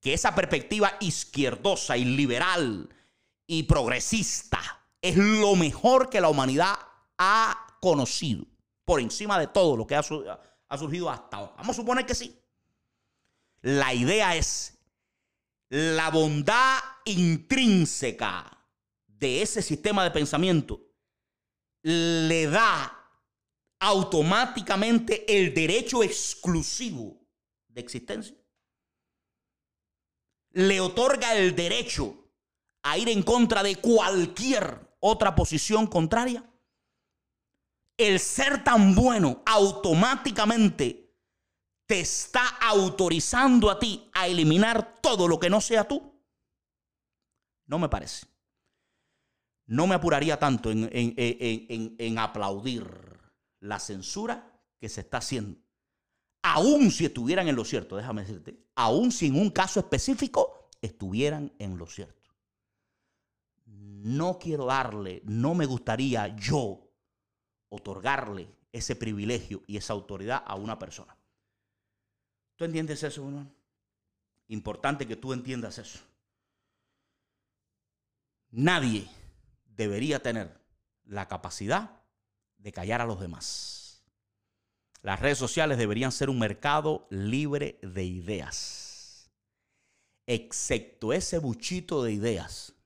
que 0.00 0.14
esa 0.14 0.34
perspectiva 0.34 0.96
izquierdosa 1.00 1.96
y 1.96 2.04
liberal 2.04 2.88
y 3.52 3.64
progresista 3.64 4.60
es 5.02 5.16
lo 5.16 5.56
mejor 5.56 6.08
que 6.08 6.20
la 6.20 6.28
humanidad 6.28 6.78
ha 7.18 7.76
conocido, 7.80 8.46
por 8.84 9.00
encima 9.00 9.40
de 9.40 9.48
todo 9.48 9.76
lo 9.76 9.88
que 9.88 9.96
ha, 9.96 10.04
ha 10.68 10.78
surgido 10.78 11.10
hasta 11.10 11.36
ahora. 11.36 11.54
Vamos 11.56 11.70
a 11.70 11.80
suponer 11.80 12.06
que 12.06 12.14
sí. 12.14 12.40
La 13.62 13.92
idea 13.92 14.36
es 14.36 14.78
la 15.68 16.10
bondad 16.10 16.78
intrínseca 17.04 18.56
de 19.08 19.42
ese 19.42 19.62
sistema 19.62 20.04
de 20.04 20.12
pensamiento 20.12 20.80
le 21.82 22.46
da 22.46 22.96
automáticamente 23.80 25.24
el 25.36 25.52
derecho 25.52 26.04
exclusivo 26.04 27.20
de 27.66 27.80
existencia. 27.80 28.36
Le 30.52 30.80
otorga 30.80 31.34
el 31.34 31.56
derecho 31.56 32.29
a 32.82 32.98
ir 32.98 33.08
en 33.08 33.22
contra 33.22 33.62
de 33.62 33.76
cualquier 33.76 34.96
otra 35.00 35.34
posición 35.34 35.86
contraria 35.86 36.44
el 38.00 38.18
ser 38.18 38.64
tan 38.64 38.94
bueno 38.94 39.42
automáticamente 39.44 41.14
te 41.86 42.00
está 42.00 42.46
autorizando 42.60 43.68
a 43.68 43.78
ti 43.78 44.08
a 44.14 44.26
eliminar 44.26 45.00
todo 45.02 45.28
lo 45.28 45.38
que 45.38 45.50
no 45.50 45.60
sea 45.60 45.86
tú? 45.86 46.14
No 47.66 47.78
me 47.78 47.88
parece. 47.88 48.26
No 49.66 49.86
me 49.86 49.94
apuraría 49.94 50.38
tanto 50.38 50.70
en, 50.70 52.18
aplaudir 52.18 52.86
la 53.60 53.78
censura 53.78 54.50
que 54.78 54.88
se 54.88 55.02
está 55.02 55.18
haciendo. 55.18 55.60
Aún 56.42 56.90
si 56.90 57.04
estuvieran 57.04 57.48
en 57.48 57.56
lo 57.56 57.64
cierto, 57.64 57.96
déjame 57.96 58.22
decirte, 58.22 58.66
aún 58.74 59.12
si 59.12 59.26
en 59.26 59.36
un 59.36 59.50
caso 59.50 59.78
específico 59.78 60.70
estuvieran 60.80 61.52
en 61.58 61.76
lo 61.76 61.86
cierto. 61.86 62.19
No 64.02 64.38
quiero 64.38 64.64
darle, 64.64 65.20
no 65.26 65.54
me 65.54 65.66
gustaría 65.66 66.34
yo 66.34 66.90
otorgarle 67.68 68.48
ese 68.72 68.96
privilegio 68.96 69.62
y 69.66 69.76
esa 69.76 69.92
autoridad 69.92 70.42
a 70.46 70.54
una 70.54 70.78
persona. 70.78 71.14
¿Tú 72.56 72.64
entiendes 72.64 73.02
eso, 73.02 73.26
hermano? 73.26 73.52
Importante 74.48 75.06
que 75.06 75.16
tú 75.16 75.34
entiendas 75.34 75.76
eso. 75.76 75.98
Nadie 78.50 79.06
debería 79.66 80.22
tener 80.22 80.58
la 81.04 81.28
capacidad 81.28 82.02
de 82.56 82.72
callar 82.72 83.02
a 83.02 83.06
los 83.06 83.20
demás. 83.20 84.02
Las 85.02 85.20
redes 85.20 85.36
sociales 85.36 85.76
deberían 85.76 86.10
ser 86.10 86.30
un 86.30 86.38
mercado 86.38 87.06
libre 87.10 87.78
de 87.82 88.04
ideas, 88.04 89.30
excepto 90.26 91.12
ese 91.12 91.38
buchito 91.38 92.02
de 92.02 92.12
ideas 92.12 92.79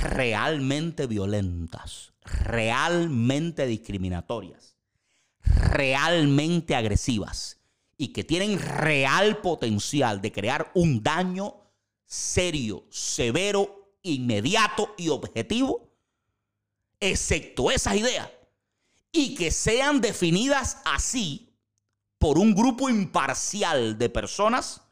realmente 0.00 1.06
violentas, 1.06 2.12
realmente 2.22 3.66
discriminatorias, 3.66 4.76
realmente 5.42 6.74
agresivas 6.74 7.58
y 7.96 8.08
que 8.08 8.24
tienen 8.24 8.58
real 8.58 9.38
potencial 9.38 10.20
de 10.20 10.32
crear 10.32 10.70
un 10.74 11.02
daño 11.02 11.56
serio, 12.04 12.84
severo, 12.90 13.96
inmediato 14.02 14.94
y 14.96 15.08
objetivo, 15.08 15.90
excepto 17.00 17.70
esas 17.70 17.96
ideas, 17.96 18.30
y 19.10 19.34
que 19.34 19.50
sean 19.50 20.00
definidas 20.00 20.78
así 20.84 21.54
por 22.18 22.38
un 22.38 22.54
grupo 22.54 22.88
imparcial 22.88 23.98
de 23.98 24.08
personas, 24.08 24.82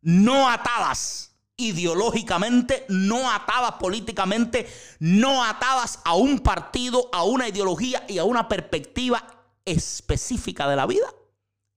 no 0.00 0.48
atadas 0.48 1.37
ideológicamente, 1.58 2.86
no 2.88 3.30
atadas 3.30 3.72
políticamente, 3.72 4.66
no 5.00 5.44
atadas 5.44 6.00
a 6.04 6.14
un 6.14 6.38
partido, 6.38 7.10
a 7.12 7.24
una 7.24 7.48
ideología 7.48 8.04
y 8.08 8.18
a 8.18 8.24
una 8.24 8.48
perspectiva 8.48 9.22
específica 9.64 10.68
de 10.68 10.76
la 10.76 10.86
vida. 10.86 11.12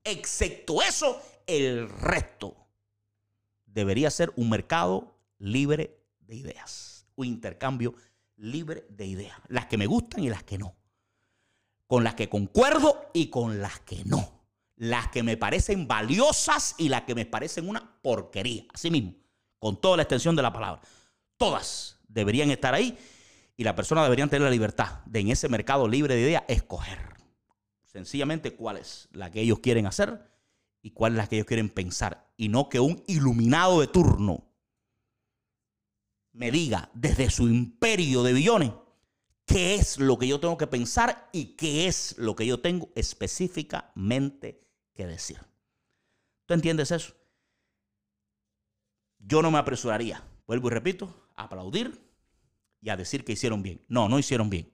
Excepto 0.03 0.81
eso, 0.81 1.21
el 1.47 1.89
resto 1.89 2.55
debería 3.65 4.11
ser 4.11 4.31
un 4.35 4.49
mercado 4.49 5.15
libre 5.39 5.99
de 6.19 6.35
ideas, 6.35 7.07
un 7.15 7.25
intercambio 7.25 7.95
libre 8.37 8.85
de 8.89 9.07
ideas, 9.07 9.37
las 9.47 9.65
que 9.65 9.77
me 9.77 9.87
gustan 9.87 10.23
y 10.23 10.29
las 10.29 10.43
que 10.43 10.59
no, 10.59 10.75
con 11.87 12.03
las 12.03 12.13
que 12.13 12.29
concuerdo 12.29 13.09
y 13.13 13.27
con 13.27 13.61
las 13.61 13.79
que 13.79 14.03
no, 14.05 14.41
las 14.75 15.09
que 15.09 15.23
me 15.23 15.37
parecen 15.37 15.87
valiosas 15.87 16.75
y 16.77 16.89
las 16.89 17.01
que 17.03 17.15
me 17.15 17.25
parecen 17.25 17.67
una 17.67 17.99
porquería, 18.01 18.65
así 18.73 18.91
mismo, 18.91 19.15
con 19.61 19.79
toda 19.79 19.97
la 19.97 20.03
extensión 20.03 20.35
de 20.35 20.41
la 20.41 20.51
palabra. 20.51 20.81
Todas 21.37 21.99
deberían 22.07 22.49
estar 22.49 22.73
ahí 22.73 22.97
y 23.55 23.63
la 23.63 23.75
persona 23.75 24.03
debería 24.03 24.25
tener 24.25 24.41
la 24.41 24.49
libertad 24.49 25.01
de 25.05 25.19
en 25.19 25.29
ese 25.29 25.47
mercado 25.49 25.87
libre 25.87 26.15
de 26.15 26.21
ideas 26.21 26.43
escoger 26.47 26.97
sencillamente 27.83 28.55
cuál 28.55 28.77
es 28.77 29.07
la 29.11 29.29
que 29.29 29.41
ellos 29.41 29.59
quieren 29.59 29.85
hacer 29.85 30.31
y 30.81 30.91
cuál 30.91 31.13
es 31.13 31.17
la 31.17 31.27
que 31.27 31.35
ellos 31.35 31.45
quieren 31.45 31.69
pensar 31.69 32.33
y 32.37 32.49
no 32.49 32.69
que 32.69 32.79
un 32.79 33.03
iluminado 33.05 33.81
de 33.81 33.87
turno 33.87 34.51
me 36.31 36.49
diga 36.49 36.89
desde 36.95 37.29
su 37.29 37.47
imperio 37.47 38.23
de 38.23 38.33
billones 38.33 38.71
qué 39.45 39.75
es 39.75 39.99
lo 39.99 40.17
que 40.17 40.27
yo 40.27 40.39
tengo 40.39 40.57
que 40.57 40.65
pensar 40.65 41.29
y 41.31 41.55
qué 41.55 41.85
es 41.85 42.17
lo 42.17 42.35
que 42.35 42.47
yo 42.47 42.61
tengo 42.61 42.89
específicamente 42.95 44.65
que 44.95 45.05
decir. 45.05 45.39
¿Tú 46.47 46.55
entiendes 46.55 46.89
eso? 46.89 47.13
Yo 49.23 49.41
no 49.41 49.51
me 49.51 49.57
apresuraría, 49.57 50.23
vuelvo 50.47 50.67
y 50.67 50.71
repito, 50.71 51.27
a 51.35 51.43
aplaudir 51.43 51.99
y 52.81 52.89
a 52.89 52.97
decir 52.97 53.23
que 53.23 53.33
hicieron 53.33 53.61
bien. 53.61 53.81
No, 53.87 54.09
no 54.09 54.19
hicieron 54.19 54.49
bien. 54.49 54.71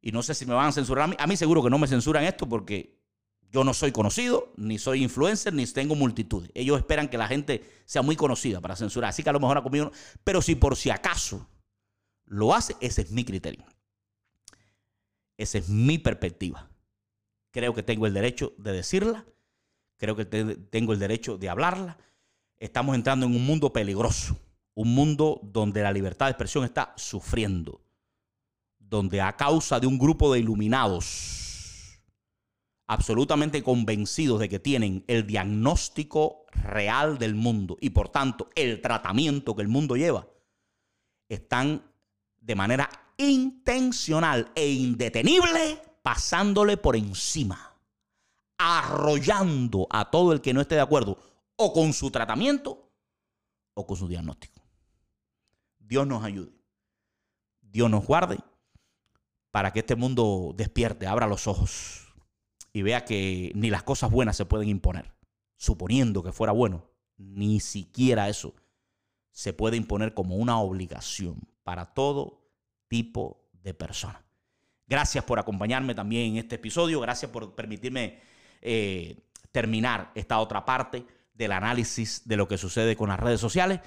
Y 0.00 0.12
no 0.12 0.22
sé 0.22 0.34
si 0.34 0.44
me 0.44 0.52
van 0.52 0.68
a 0.68 0.72
censurar 0.72 1.04
a 1.04 1.06
mí. 1.08 1.16
A 1.18 1.26
mí 1.26 1.36
seguro 1.36 1.62
que 1.62 1.70
no 1.70 1.78
me 1.78 1.88
censuran 1.88 2.24
esto 2.24 2.46
porque 2.46 3.00
yo 3.50 3.64
no 3.64 3.72
soy 3.72 3.92
conocido, 3.92 4.52
ni 4.56 4.78
soy 4.78 5.02
influencer, 5.02 5.54
ni 5.54 5.64
tengo 5.66 5.94
multitud. 5.94 6.50
Ellos 6.54 6.76
esperan 6.76 7.08
que 7.08 7.16
la 7.16 7.28
gente 7.28 7.82
sea 7.86 8.02
muy 8.02 8.16
conocida 8.16 8.60
para 8.60 8.76
censurar. 8.76 9.10
Así 9.10 9.22
que 9.22 9.30
a 9.30 9.32
lo 9.32 9.40
mejor 9.40 9.62
conmigo 9.62 9.86
no. 9.86 9.92
Pero 10.24 10.42
si 10.42 10.56
por 10.56 10.76
si 10.76 10.90
acaso 10.90 11.48
lo 12.26 12.52
hace, 12.52 12.76
ese 12.80 13.02
es 13.02 13.10
mi 13.10 13.24
criterio. 13.24 13.64
Esa 15.38 15.58
es 15.58 15.68
mi 15.68 15.98
perspectiva. 15.98 16.68
Creo 17.50 17.72
que 17.74 17.82
tengo 17.82 18.06
el 18.06 18.12
derecho 18.12 18.54
de 18.58 18.72
decirla. 18.72 19.24
Creo 19.96 20.16
que 20.16 20.24
tengo 20.24 20.92
el 20.92 20.98
derecho 20.98 21.38
de 21.38 21.48
hablarla. 21.48 21.96
Estamos 22.58 22.94
entrando 22.94 23.26
en 23.26 23.34
un 23.34 23.44
mundo 23.44 23.72
peligroso. 23.72 24.36
Un 24.74 24.94
mundo 24.94 25.40
donde 25.42 25.82
la 25.82 25.92
libertad 25.92 26.26
de 26.26 26.32
expresión 26.32 26.64
está 26.64 26.92
sufriendo. 26.96 27.80
Donde 28.78 29.20
a 29.20 29.36
causa 29.36 29.80
de 29.80 29.86
un 29.86 29.98
grupo 29.98 30.32
de 30.32 30.40
iluminados 30.40 31.44
absolutamente 32.86 33.62
convencidos 33.62 34.40
de 34.40 34.48
que 34.48 34.58
tienen 34.58 35.04
el 35.06 35.26
diagnóstico 35.26 36.44
real 36.52 37.18
del 37.18 37.34
mundo 37.34 37.78
y 37.80 37.90
por 37.90 38.10
tanto 38.10 38.50
el 38.54 38.80
tratamiento 38.80 39.56
que 39.56 39.62
el 39.62 39.68
mundo 39.68 39.96
lleva, 39.96 40.26
están 41.28 41.82
de 42.40 42.54
manera 42.54 42.90
intencional 43.16 44.50
e 44.54 44.70
indetenible 44.70 45.80
pasándole 46.02 46.76
por 46.76 46.96
encima, 46.96 47.74
arrollando 48.58 49.86
a 49.90 50.10
todo 50.10 50.32
el 50.32 50.42
que 50.42 50.52
no 50.52 50.60
esté 50.60 50.74
de 50.74 50.82
acuerdo 50.82 51.18
o 51.56 51.72
con 51.72 51.92
su 51.92 52.10
tratamiento 52.10 52.90
o 53.74 53.86
con 53.86 53.96
su 53.96 54.08
diagnóstico. 54.08 54.60
Dios 55.78 56.06
nos 56.06 56.24
ayude. 56.24 56.52
Dios 57.60 57.90
nos 57.90 58.06
guarde 58.06 58.38
para 59.50 59.72
que 59.72 59.80
este 59.80 59.96
mundo 59.96 60.52
despierte, 60.56 61.06
abra 61.06 61.26
los 61.26 61.46
ojos 61.46 62.12
y 62.72 62.82
vea 62.82 63.04
que 63.04 63.52
ni 63.54 63.70
las 63.70 63.82
cosas 63.82 64.10
buenas 64.10 64.36
se 64.36 64.46
pueden 64.46 64.68
imponer. 64.68 65.12
Suponiendo 65.56 66.22
que 66.22 66.32
fuera 66.32 66.52
bueno, 66.52 66.84
ni 67.16 67.60
siquiera 67.60 68.28
eso 68.28 68.54
se 69.30 69.52
puede 69.52 69.76
imponer 69.76 70.14
como 70.14 70.36
una 70.36 70.58
obligación 70.58 71.40
para 71.62 71.94
todo 71.94 72.44
tipo 72.88 73.48
de 73.52 73.74
persona. 73.74 74.24
Gracias 74.86 75.24
por 75.24 75.38
acompañarme 75.38 75.94
también 75.94 76.32
en 76.32 76.38
este 76.38 76.56
episodio. 76.56 77.00
Gracias 77.00 77.30
por 77.30 77.54
permitirme 77.54 78.20
eh, 78.60 79.16
terminar 79.50 80.10
esta 80.14 80.38
otra 80.40 80.64
parte 80.64 81.06
del 81.34 81.52
análisis 81.52 82.22
de 82.24 82.36
lo 82.36 82.48
que 82.48 82.58
sucede 82.58 82.96
con 82.96 83.08
las 83.08 83.20
redes 83.20 83.40
sociales. 83.40 83.80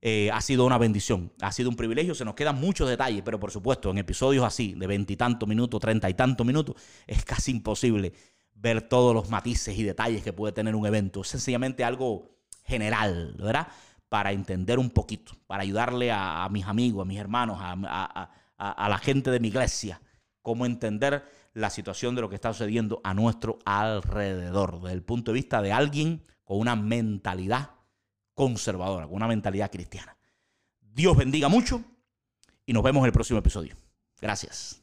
Eh, 0.00 0.30
ha 0.32 0.40
sido 0.40 0.64
una 0.64 0.78
bendición, 0.78 1.32
ha 1.40 1.50
sido 1.50 1.70
un 1.70 1.76
privilegio. 1.76 2.14
Se 2.14 2.24
nos 2.24 2.34
quedan 2.34 2.60
muchos 2.60 2.88
detalles, 2.88 3.22
pero 3.24 3.40
por 3.40 3.50
supuesto, 3.50 3.90
en 3.90 3.98
episodios 3.98 4.44
así, 4.44 4.74
de 4.74 4.86
veintitantos 4.86 5.48
minutos, 5.48 5.80
treinta 5.80 6.08
y 6.08 6.14
tantos 6.14 6.46
minutos, 6.46 6.76
es 7.06 7.24
casi 7.24 7.50
imposible 7.50 8.12
ver 8.54 8.82
todos 8.82 9.14
los 9.14 9.30
matices 9.30 9.76
y 9.76 9.82
detalles 9.82 10.22
que 10.22 10.32
puede 10.32 10.52
tener 10.52 10.74
un 10.74 10.86
evento. 10.86 11.22
Es 11.22 11.28
sencillamente 11.28 11.84
algo 11.84 12.36
general, 12.64 13.34
¿verdad? 13.38 13.68
Para 14.08 14.32
entender 14.32 14.78
un 14.78 14.90
poquito, 14.90 15.32
para 15.46 15.62
ayudarle 15.62 16.10
a, 16.12 16.48
mis 16.50 16.66
amigos, 16.66 17.02
a 17.02 17.04
mis 17.04 17.18
hermanos, 17.18 17.58
a, 17.60 18.30
a 18.56 18.88
la 18.88 18.98
gente 18.98 19.30
de 19.30 19.40
mi 19.40 19.48
iglesia, 19.48 20.00
cómo 20.42 20.66
entender 20.66 21.24
la 21.54 21.70
situación 21.70 22.14
de 22.14 22.22
lo 22.22 22.28
que 22.28 22.36
está 22.36 22.52
sucediendo 22.52 23.00
a 23.04 23.14
nuestro 23.14 23.58
alrededor, 23.64 24.80
desde 24.80 24.94
el 24.94 25.02
punto 25.02 25.32
de 25.32 25.36
vista 25.36 25.60
de 25.60 25.72
alguien 25.72 26.22
con 26.48 26.58
una 26.58 26.74
mentalidad 26.74 27.72
conservadora, 28.32 29.06
con 29.06 29.16
una 29.16 29.28
mentalidad 29.28 29.70
cristiana. 29.70 30.16
Dios 30.80 31.14
bendiga 31.14 31.50
mucho 31.50 31.84
y 32.64 32.72
nos 32.72 32.82
vemos 32.82 33.02
en 33.02 33.06
el 33.08 33.12
próximo 33.12 33.38
episodio. 33.38 33.76
Gracias. 34.18 34.82